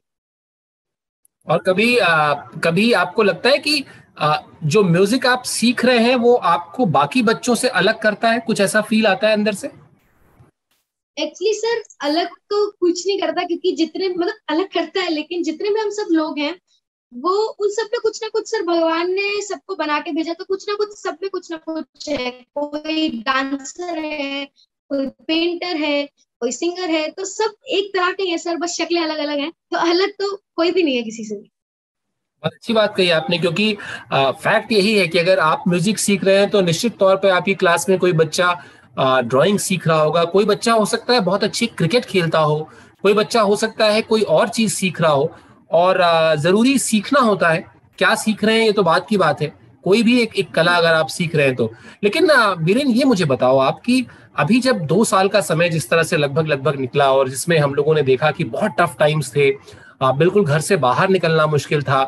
और 1.48 1.58
कभी 1.60 1.98
आ, 1.98 2.34
कभी 2.64 2.92
आपको 2.96 3.24
लगता 3.24 3.50
है 3.50 3.58
कि 3.60 3.84
जो 4.18 4.84
म्यूज़िक 4.84 5.26
आप 5.26 5.44
सीख 5.44 5.84
रहे 5.86 6.00
हैं, 6.00 6.16
वो 6.16 6.34
आपको 6.34 6.86
बाकी 6.88 7.22
बच्चों 7.24 7.56
से 7.56 7.68
अलग 7.70 8.00
करता 8.02 8.30
है? 8.32 8.40
कुछ 8.40 8.62
ऐसा 8.62 8.82
फील 8.82 9.08
आता 9.08 9.28
है 9.28 9.34
अंदर 9.34 9.54
से? 9.54 9.68
एक्चुअली 11.18 11.54
सर 11.54 11.82
अलग 12.02 12.28
तो 12.50 12.70
कुछ 12.72 13.06
नहीं 13.08 13.20
करता 13.22 13.44
क्योंकि 13.44 13.72
जितने 13.72 14.08
मतलब 14.10 14.34
अलग 14.50 14.68
करता 14.74 15.02
है, 15.02 15.10
लेकिन 15.10 15.44
जितने 15.44 15.70
भी 15.70 15.80
हम 15.80 15.90
सब 15.92 16.08
लोग 16.12 16.40
हैं, 16.40 16.56
वो 17.12 17.32
उन 17.60 17.70
सब 17.70 17.88
पे 17.88 17.98
कुछ 18.00 18.22
ना 18.24 18.30
कुछ 18.30 18.50
सर 18.52 18.64
भगवान 18.66 19.12
ने 19.12 19.42
सबको 19.42 19.76
बना 19.76 20.00
के 20.00 20.12
भेजा 20.12 20.34
तो 20.34 20.46
कुछ 20.46 20.68
ना 20.70 20.76
कुछ, 20.76 20.98
सब 20.98 21.18
में 21.22 21.30
कुछ 21.30 21.52
ना 21.52 21.58
कुछ 21.60 22.10
है। 22.10 22.32
कोई 22.56 23.10
डांसर 23.20 23.98
है, 24.00 24.46
कोई 24.46 25.08
पेंटर 25.28 25.76
है, 25.78 26.06
कोई 26.42 26.52
सिंगर 26.52 26.90
है 26.90 27.10
तो 27.12 27.26
सब 27.26 27.56
एक 27.70 27.94
तरह 27.94 28.12
के 28.12 28.24
हैं 28.24 28.38
सर 28.38 28.58
बस 28.58 28.76
शक्लें 28.78 29.02
अलग 29.02 29.18
अलग 29.20 29.40
हैं। 29.40 29.52
तो 29.52 29.78
अलग 29.80 30.14
तो 30.20 30.36
कोई 30.56 30.72
भी 30.72 30.84
नहीं 30.84 30.96
है 30.96 31.04
किसी 31.04 31.26
से 31.26 31.36
बहुत 32.44 32.54
अच्छी 32.54 32.74
बात 32.74 32.96
कही 32.96 33.10
आपने, 33.12 33.38
क्योंकि 33.40 33.74
फैक्ट 34.14 34.72
यही 34.72 34.94
है 34.96 35.08
कि 35.08 35.20
अगर 35.20 35.40
आप 35.40 35.64
म्यूज़िक 35.68 35.98
सीख 36.00 36.24
रहे 36.26 36.38
हैं 36.38 36.50
तो 36.50 36.62
निश्चित 36.62 36.98
तौर 37.00 37.16
पर 37.16 37.30
आपकी 37.32 37.54
क्लास 37.56 37.88
में 37.90 37.98
कोई 38.00 38.14
बच्चा 38.14 38.52
ड्राइंग 38.98 39.60
सीख 39.60 39.88
रहा 39.88 40.00
होगा। 40.00 40.24
कोई 40.26 40.46
बच्चा 40.46 40.74
हो 40.74 40.86
सकता 40.86 41.14
है 41.14 41.20
बहुत 41.22 41.44
अच्छी 41.44 41.66
क्रिकेट 41.68 42.06
खेलता 42.06 42.40
हो। 42.40 42.58
कोई 43.04 43.14
बच्चा 43.14 43.42
हो 43.42 43.56
सकता 43.56 43.86
है 43.86 44.02
कोई 44.04 44.22
और 44.22 44.50
चीज़ 44.50 44.74
सीख 44.74 45.02
रहा 45.02 45.12
हो। 45.12 45.32
और 45.72 46.02
ज़रूरी 46.38 46.78
सीखना 46.80 47.20
होता 47.22 47.50
है। 47.50 47.64
क्या 48.00 48.14
सीख 48.16 48.44
रहे 48.44 48.58
हैं, 48.58 48.66
ये 48.66 48.72
तो 48.72 48.84
बात 48.84 49.08
की 49.10 49.18
बात 49.18 49.42
है। 49.42 49.52
कोई 49.84 50.04
भी 50.04 50.20
एक 50.22 50.36
एक 50.36 50.52
कला 50.54 50.76
अगर 50.78 50.94
आप 50.94 51.08
सीख 51.10 51.36
रहे 51.36 51.46
हैं 51.46 51.56
तो। 51.56 51.72
लेकिन 52.04 52.28
बीरेन 52.60 52.88
ये 52.90 53.06
मुझे 53.06 53.26
बताओ 53.26 53.58
आपकी 53.60 54.06
अभी 54.40 54.60
जब 54.62 54.86
दो 54.88 55.04
साल 55.06 55.28
का 55.30 55.42
समय 55.44 55.70
जिस 55.70 55.90
तरह 55.90 56.04
से 56.04 56.18
लगभग 56.18 56.48
लगभग 56.48 56.80
निकला 56.80 57.12
और 57.14 57.30
जिसमें 57.30 57.58
हम 57.60 57.74
लोगों 57.74 57.96
ने 57.96 58.02
देखा 58.04 58.32
कि 58.32 58.44
बहुत 58.46 58.72
टफ 58.80 58.96
टाइम्स 59.00 59.36
थे 59.36 59.50
बिल्कुल 60.04 60.46
घर 60.46 60.60
से 60.62 60.76
बाहर 60.78 61.10
निकलना 61.10 61.46
मुश्किल 61.48 61.82
था 61.84 62.04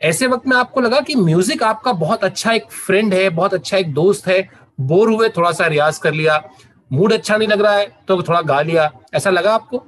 ऐसे 0.00 0.26
वक्त 0.26 0.46
में 0.46 0.56
आपको 0.56 0.80
लगा 0.80 1.00
कि 1.00 1.14
म्यूज़िक 1.14 1.62
आपका 1.62 1.92
बहुत 1.94 2.24
अच्छा 2.24 2.52
एक 2.52 2.70
फ्रेंड 2.72 3.14
है, 3.14 3.28
बहुत 3.30 3.54
अच्छा 3.54 3.76
एक 3.76 3.92
दोस्त 3.94 4.26
है, 4.28 4.48
बोर 4.80 5.10
हुए 5.10 5.28
थोड़ा 5.28 5.52
सा 5.52 5.66
रियाज 5.66 5.98
कर 5.98 6.14
लिया 6.14 6.42
मूड 6.90 7.12
अच्छा 7.12 7.36
नहीं 7.36 7.48
लग 7.48 7.60
रहा 7.60 7.72
है 7.74 7.86
तो 8.08 8.22
थोड़ा 8.22 8.40
गा 8.42 8.60
लिया, 8.62 8.90
ऐसा 9.14 9.30
लगा 9.30 9.54
आपको? 9.54 9.78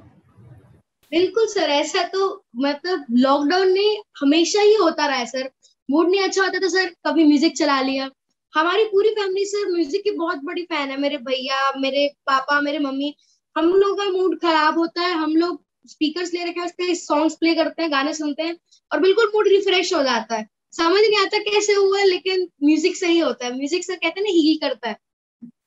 बिल्कुल 1.11 1.47
सर, 1.47 1.69
ऐसा 1.71 2.03
तो 2.03 2.43
मतलब 2.57 3.05
लॉकडाउन 3.11 3.71
में 3.73 4.01
हमेशा 4.21 4.61
ही 4.61 4.73
होता 4.75 5.05
रहा 5.05 5.17
है 5.17 5.25
सर। 5.25 5.49
मूड 5.89 6.09
नहीं 6.09 6.21
अच्छा 6.23 6.43
होता 6.43 6.59
तो 6.59 6.69
सर 6.69 6.85
कभी 7.07 7.23
म्यूज़िक 7.25 7.57
चला 7.57 7.79
लिया। 7.81 8.09
हमारी 8.53 8.83
पूरी 8.85 9.09
फैमिली 9.11 9.45
सर 9.45 9.69
म्यूज़िक 9.71 10.03
की 10.03 10.11
बहुत 10.11 10.43
बड़ी 10.43 10.63
फ़ैन 10.63 10.89
है, 10.89 10.99
मेरे 10.99 11.17
भैया, 11.19 11.71
मेरे 11.77 12.07
पापा, 12.27 12.59
मेरे 12.61 12.79
मम्मी। 12.79 13.13
हम 13.55 13.73
लोग 13.73 13.97
का 13.97 14.09
मूड 14.11 14.39
खराब 14.39 14.77
होता 14.79 15.01
है, 15.01 15.13
हम 15.13 15.35
लोग 15.35 15.62
स्पीकर्स 15.85 16.33
ले 16.33 16.43
रखे 16.43 16.59
हैं 16.59 16.67
उस 16.67 16.71
पर 16.71 16.93
सॉन्ग्स 16.95 17.35
प्ले 17.35 17.53
करते 17.55 17.81
हैं, 17.81 17.91
गाने 17.91 18.13
सुनते 18.13 18.43
हैं 18.43 18.55
और 18.91 18.99
बिल्कुल 18.99 19.31
मूड 19.35 19.47
रिफ्रेश 19.47 19.93
हो 19.93 20.03
जाता 20.03 20.35
है। 20.35 20.47
समझ 20.73 20.99
नहीं 20.99 21.17
आता 21.17 21.37
कैसे 21.43 21.73
हुआ 21.73 21.99
है, 21.99 22.05
लेकिन 22.05 22.47
म्यूज़िक 22.63 22.95
सही 22.97 23.19
होता 23.19 23.45
है। 23.45 23.55
म्यूज़िक 23.57 23.83
सर 23.83 23.95
कहते 23.95 24.19
हैं 24.19 24.23
ना 24.23 24.31
हील 24.31 24.57
करता 24.61 24.89
है। 24.89 24.97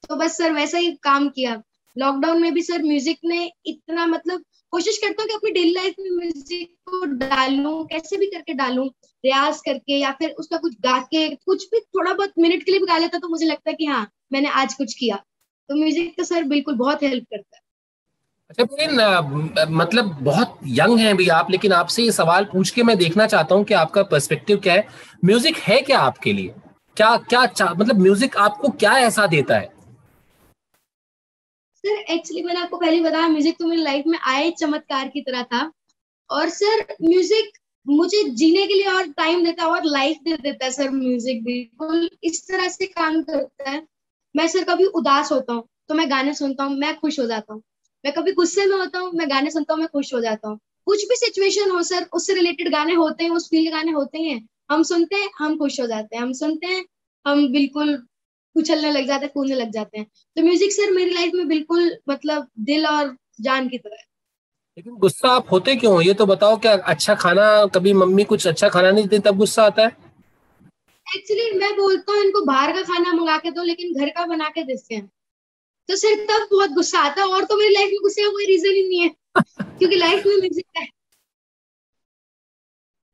तो 0.09 0.17
बस 0.17 0.37
सर 0.39 0.53
वैसा 0.53 0.79
ही 0.79 0.91
काम 1.03 1.29
किया। 1.29 1.63
लॉकडाउन 1.97 2.41
में 2.43 2.53
भी 2.55 2.63
सर 2.63 2.83
म्यूज़िक 2.83 3.19
ने 3.25 3.51
इतना 3.67 4.07
मतलब 4.07 4.43
कोशिश 4.73 4.99
करता 4.99 5.23
हूँ 5.23 5.29
कि 5.29 5.35
अपनी 5.35 5.51
डेली 5.51 5.71
लाइफ 5.71 5.95
में 6.01 6.11
म्यूज़िक 6.11 6.75
को 6.87 7.05
डालूं, 7.05 7.85
कैसे 7.85 8.17
भी 8.17 8.27
करके 8.27 8.55
डालूं 8.55 8.87
रियाज 9.25 9.61
करके 9.61 9.99
या 9.99 10.11
फिर 10.13 10.31
उसका 10.31 10.57
कुछ 10.57 10.75
गा 10.81 10.99
के, 11.01 11.29
कुछ 11.37 11.65
भी 11.65 11.81
थोड़ा 11.81 12.13
बहुत 12.13 12.33
मिनट 12.39 12.63
के 12.65 12.71
लिए 12.71 12.81
भी 12.81 12.87
गा 12.87 12.99
लेता 12.99 13.19
तो 13.19 13.29
मुझे 13.29 13.47
लगता 13.47 13.71
है 13.71 13.75
कि 13.77 13.85
हाँ 13.85 14.07
मैंने 14.33 14.49
आज 14.55 14.75
कुछ 14.75 14.95
किया। 14.95 15.17
तो 15.69 15.77
म्यूज़िक 15.77 16.15
तो 16.19 16.25
सर 16.25 16.43
बिल्कुल 16.45 16.75
बहुत 16.75 17.03
हेल्प 17.03 17.25
करता 17.25 17.57
है। 17.57 17.63
अच्छा 18.51 19.67
मतलब 19.69 20.17
बहुत 20.25 20.59
यंग 20.67 20.99
हैं 20.99 21.11
अभी 21.11 21.29
आप, 21.29 21.51
लेकिन 21.51 21.73
आपसे 21.73 22.03
ये 22.03 22.13
सवाल 22.13 22.45
पूछ 22.53 22.71
के 22.71 22.83
मैं 22.83 22.97
देखना 22.99 23.27
चाहता 23.27 23.55
हूँ 23.55 23.65
कि 23.65 23.75
आपका 23.75 24.03
पर्सपेक्टिव 24.05 24.59
क्या 24.65 24.75
है। 24.75 24.87
म्यूज़िक 25.25 25.57
है 25.59 25.81
क्या 25.83 25.99
आपके 26.01 26.33
लिए? 26.33 26.55
क्या 26.97 27.17
क्या 27.25 27.73
मतलब 27.73 27.99
म्यूज़िक 28.01 28.37
आपको 28.39 28.69
क्या 28.75 28.93
ऐसा 28.99 29.27
देता 29.27 29.57
है? 29.57 29.75
सर 31.85 31.99
एक्चुअली 32.13 32.43
मैंने 32.43 32.61
आपको 32.61 32.77
पहले 32.77 33.01
बताया 33.01 33.29
म्यूज़िक 33.29 33.59
तो 33.59 33.67
मेरी 33.67 33.83
लाइफ 33.83 34.05
में 34.07 34.19
आए 34.27 34.51
चमत्कार 34.61 35.09
की 35.09 35.21
तरह 35.21 35.43
था। 35.45 35.71
और 36.31 36.49
सर 36.51 36.87
म्यूज़िक 37.03 37.59
मुझे 37.87 38.23
जीने 38.31 38.67
के 38.67 38.75
लिए 38.75 38.87
और 38.89 39.07
टाइम 39.13 39.45
देता 39.45 39.63
है 39.63 39.69
और 39.71 39.85
लाइफ 39.87 40.17
दे 40.25 40.37
देता 40.39 40.65
है 40.65 40.71
सर 40.73 40.91
म्यूज़िक 40.91 41.45
बिल्कुल 41.45 42.09
इस 42.25 42.47
तरह 42.49 42.69
से 42.69 42.87
काम 42.87 43.23
करता 43.23 43.71
है। 43.71 43.87
मैं 44.35 44.47
सर 44.49 44.65
कभी 44.65 44.85
उदास 44.97 45.33
होता 45.33 45.53
हूँ 45.53 45.69
तो 45.89 45.95
मैं 45.95 46.11
गाने 46.11 46.35
सुनता 46.35 46.65
हूँ, 46.65 46.77
मैं 46.77 46.97
खुश 46.99 47.19
हो 47.21 47.27
जाता 47.27 47.53
हूँ। 47.55 47.63
मैं 48.07 48.13
कभी 48.15 48.33
गुस्से 48.33 48.65
में 48.67 48.77
होता 48.77 48.99
हूँ 48.99 49.11
मैं 49.15 49.29
गाने 49.31 49.51
सुनता 49.51 49.75
हूँ 49.75 49.81
मैं 49.81 49.89
खुश 49.93 50.13
हो 50.15 50.21
जाता 50.21 50.49
हूँ। 50.49 50.59
कुछ 50.87 51.03
भी 51.09 51.15
सिचुएशन 51.17 51.71
हो 51.71 51.83
सर 51.83 52.07
उससे 52.15 52.35
रिलेटेड 52.35 52.69
गाने 52.73 52.95
होते 52.95 53.25
हैं 53.25 53.31
उस 53.31 53.49
फ़ील्ड 53.51 53.71
गाने 53.73 53.93
होते 53.93 54.19
हैं। 54.19 54.37
हम 54.71 54.83
सुनते 54.83 55.17
हैं 55.17 55.31
हम 55.39 55.57
खुश 55.59 55.81
हो 55.81 55.87
जाते 55.87 56.17
हैं। 56.17 56.23
हम 56.23 56.33
सुनते 56.33 56.67
हैं 56.67 56.85
हम 57.27 57.47
बिल्कुल 57.53 57.91
उछलने 58.57 58.93
लग 58.93 59.07
जाते 59.07 59.27
हैं 59.27 59.33
कूदने 59.35 59.55
लग 59.55 59.71
जाते 59.71 59.99
हैं। 59.99 60.07
तो 60.37 60.43
म्यूज़िक 60.43 60.73
सर 60.73 60.91
मेरी 60.91 61.15
लाइफ 61.15 61.33
में 61.35 61.49
बिल्कुल 61.49 61.91
मतलब 62.09 62.47
दिल 62.61 62.87
और 62.87 63.17
जान 63.41 63.69
की 63.69 63.79
तरह 63.79 63.97
है। 63.97 64.05
लेकिन 64.79 64.97
गुस्सा 64.99 65.29
आप 65.31 65.53
होते 65.53 65.77
क्यों 65.77 66.01
ये 66.03 66.15
तो 66.15 66.27
बताओ 66.27 66.57
क्या 66.57 66.77
अच्छा 66.87 67.15
खाना 67.15 67.67
कभी 67.75 67.93
मम्मी 67.95 68.25
कुछ 68.25 68.47
अच्छा 68.47 68.69
खाना 68.69 68.91
नहीं 68.91 69.09
देती 69.09 69.29
तब 69.29 69.37
गुस्सा 69.39 69.65
आता 69.65 69.83
है? 69.83 69.97
एक्चुअली 71.07 71.51
मैं 71.59 71.75
बोलता 71.77 72.13
हूँ 72.13 72.23
इनको 72.25 72.45
बाहर 72.45 72.73
का 72.73 72.83
खाना 72.85 73.13
मंगा 73.13 73.37
के 73.39 73.51
दो 73.51 73.63
लेकिन 73.63 73.95
घर 73.95 74.09
का 74.09 74.27
बना 74.27 74.49
के 74.49 74.63
देते 74.63 74.95
हैं। 74.95 75.09
तो 75.89 75.97
सिर्फ़ 75.97 76.21
तब 76.31 76.49
बहुत 76.53 76.71
गुस्सा 76.71 77.01
आता 77.01 77.25
और 77.27 77.45
तो 77.45 77.57
मेरी 77.57 77.75
लाइफ 77.75 77.91
में 77.93 77.99
गुस्से 78.03 78.23
का 78.23 78.31
कोई 78.31 78.47
रीजन 78.47 78.75
ही 78.75 78.89
नहीं 78.89 79.01
है 79.01 79.09
क्योंकि 79.79 79.97
लाइफ 79.97 80.27
में 80.27 80.37
म्यूज़िक 80.37 80.67
है। 80.77 80.87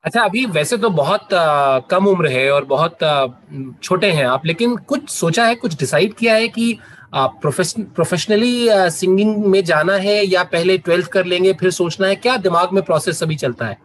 अच्छा 0.05 0.23
अभी 0.23 0.45
वैसे 0.47 0.77
तो 0.79 0.89
बहुत 0.91 1.35
आ, 1.35 1.79
कम 1.91 2.07
उम्र 2.07 2.29
है 2.29 2.51
और 2.51 2.65
बहुत 2.65 3.03
आ, 3.03 3.27
छोटे 3.83 4.11
हैं 4.13 4.25
आप 4.27 4.47
लेकिन 4.47 4.77
कुछ 4.89 5.09
सोचा 5.11 5.45
है 5.47 5.55
कुछ 5.55 5.79
डिसाइड 5.79 6.15
किया 6.15 6.35
है 6.35 6.49
कि 6.49 6.79
प्रोफेशनली 7.15 8.67
सिंगिंग 8.91 9.45
में 9.47 9.63
जाना 9.65 9.97
है 9.99 10.15
या 10.27 10.43
पहले 10.53 10.77
ट्वेल्थ 10.79 11.09
कर 11.13 11.27
लेंगे 11.27 11.53
फिर 11.53 11.71
सोचना 11.71 12.07
है 12.07 12.17
क्या 12.17 12.37
दिमाग 12.47 12.73
में 12.73 12.83
प्रोसेस 12.85 13.23
अभी 13.23 13.37
चलता 13.37 13.67
है? 13.67 13.77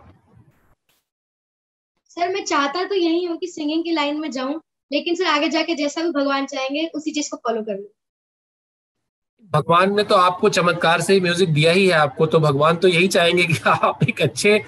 सर 2.11 2.29
मैं 2.33 2.43
चाहता 2.45 2.83
तो 2.83 2.95
यही 2.95 3.23
हूँ 3.25 3.37
कि 3.37 3.47
सिंगिंग 3.47 3.83
की 3.83 3.91
लाइन 3.91 4.19
में 4.19 4.29
जाऊँ 4.31 4.61
लेकिन 4.91 5.15
सर 5.15 5.25
आगे 5.25 5.49
जाके 5.49 5.75
जैसा 5.75 6.01
भी 6.01 6.09
भगवान 6.11 6.45
चाहेंगे 6.45 6.85
उसी 6.95 7.11
चीज़ 7.11 7.29
को 7.31 7.37
फॉलो 7.37 7.61
कर 7.61 7.73
लूँ। 7.73 7.89
भगवान 9.53 9.95
ने 9.95 10.03
तो 10.03 10.15
आपको 10.15 10.49
चमत्कार 10.49 11.01
से 11.01 11.19
म्यूज़िक 11.19 11.53
दिया 11.53 11.71
ही 11.71 11.85
है 11.87 11.93
आपको 11.93 12.25
तो 12.25 12.39
भगवान 12.39 12.75
तो 12.75 12.87
यही 12.87 13.07
चाहेंगे 13.07 13.43
कि 13.43 13.57
आप 13.67 13.99
एक 14.03 14.21
अच्छे, 14.21 14.59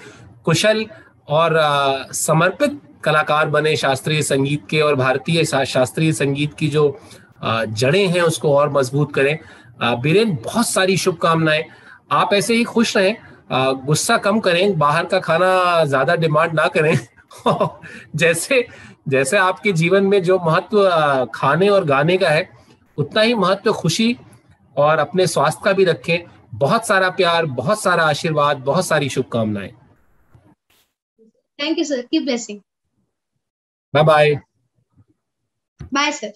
कुशल 0.44 0.86
और 1.28 1.58
समर्पित 2.12 2.80
कलाकार 3.04 3.48
बने 3.48 3.74
शास्त्रीय 3.76 4.22
संगीत 4.22 4.66
के 4.70 4.80
और 4.80 4.94
भारतीय 4.94 5.44
शास्त्रीय 5.44 6.12
संगीत 6.12 6.54
की 6.54 6.68
जो 6.68 6.84
जड़ें 7.44 8.06
हैं 8.06 8.22
उसको 8.22 8.54
और 8.56 8.72
मज़बूत 8.72 9.14
करें। 9.14 9.38
बीरेन, 9.82 10.34
बहुत 10.44 10.68
सारी 10.68 10.96
शुभकामनाएँ। 10.96 11.64
आप 12.12 12.32
ऐसे 12.34 12.54
ही 12.54 12.64
खुश 12.64 12.96
रहें 12.96 13.16
गुस्सा 13.86 14.16
कम 14.16 14.40
करें, 14.40 14.78
बाहर 14.78 15.04
का 15.04 15.18
खाना 15.20 15.84
ज़्यादा 15.84 16.14
डिमांड 16.16 16.54
ना 16.54 16.66
करें। 16.68 16.98
जैसे 18.16 18.66
जैसे 19.08 19.36
आपके 19.38 19.72
जीवन 19.72 20.04
में 20.04 20.22
जो 20.22 20.38
महत्व 20.38 21.28
खाने 21.34 21.68
और 21.68 21.84
गाने 21.84 22.16
का 22.18 22.28
है, 22.28 22.48
उतना 22.98 23.22
ही 23.22 23.34
महत्व 23.34 23.72
खुशी 23.72 24.16
और 24.76 24.98
अपने 24.98 25.26
स्वास्थ्य 25.26 25.60
का 25.64 25.72
भी 25.72 25.84
रखें। 25.84 26.18
बहुत 26.54 26.86
सारा 26.86 27.10
प्यार 27.10 27.46
बहुत 27.46 27.82
सारा 27.82 28.04
आशीर्वाद 28.04 28.58
बहुत 28.58 28.86
सारी 28.86 29.08
शुभकामनाएँ। 29.08 29.72
थैंक 31.58 31.78
यू 31.78 31.84
सर 31.84 32.02
की 32.02 32.18
blessing 32.18 32.60
bye 33.94 34.04
bye 34.04 34.34
bye 35.92 36.12
sir 36.12 36.32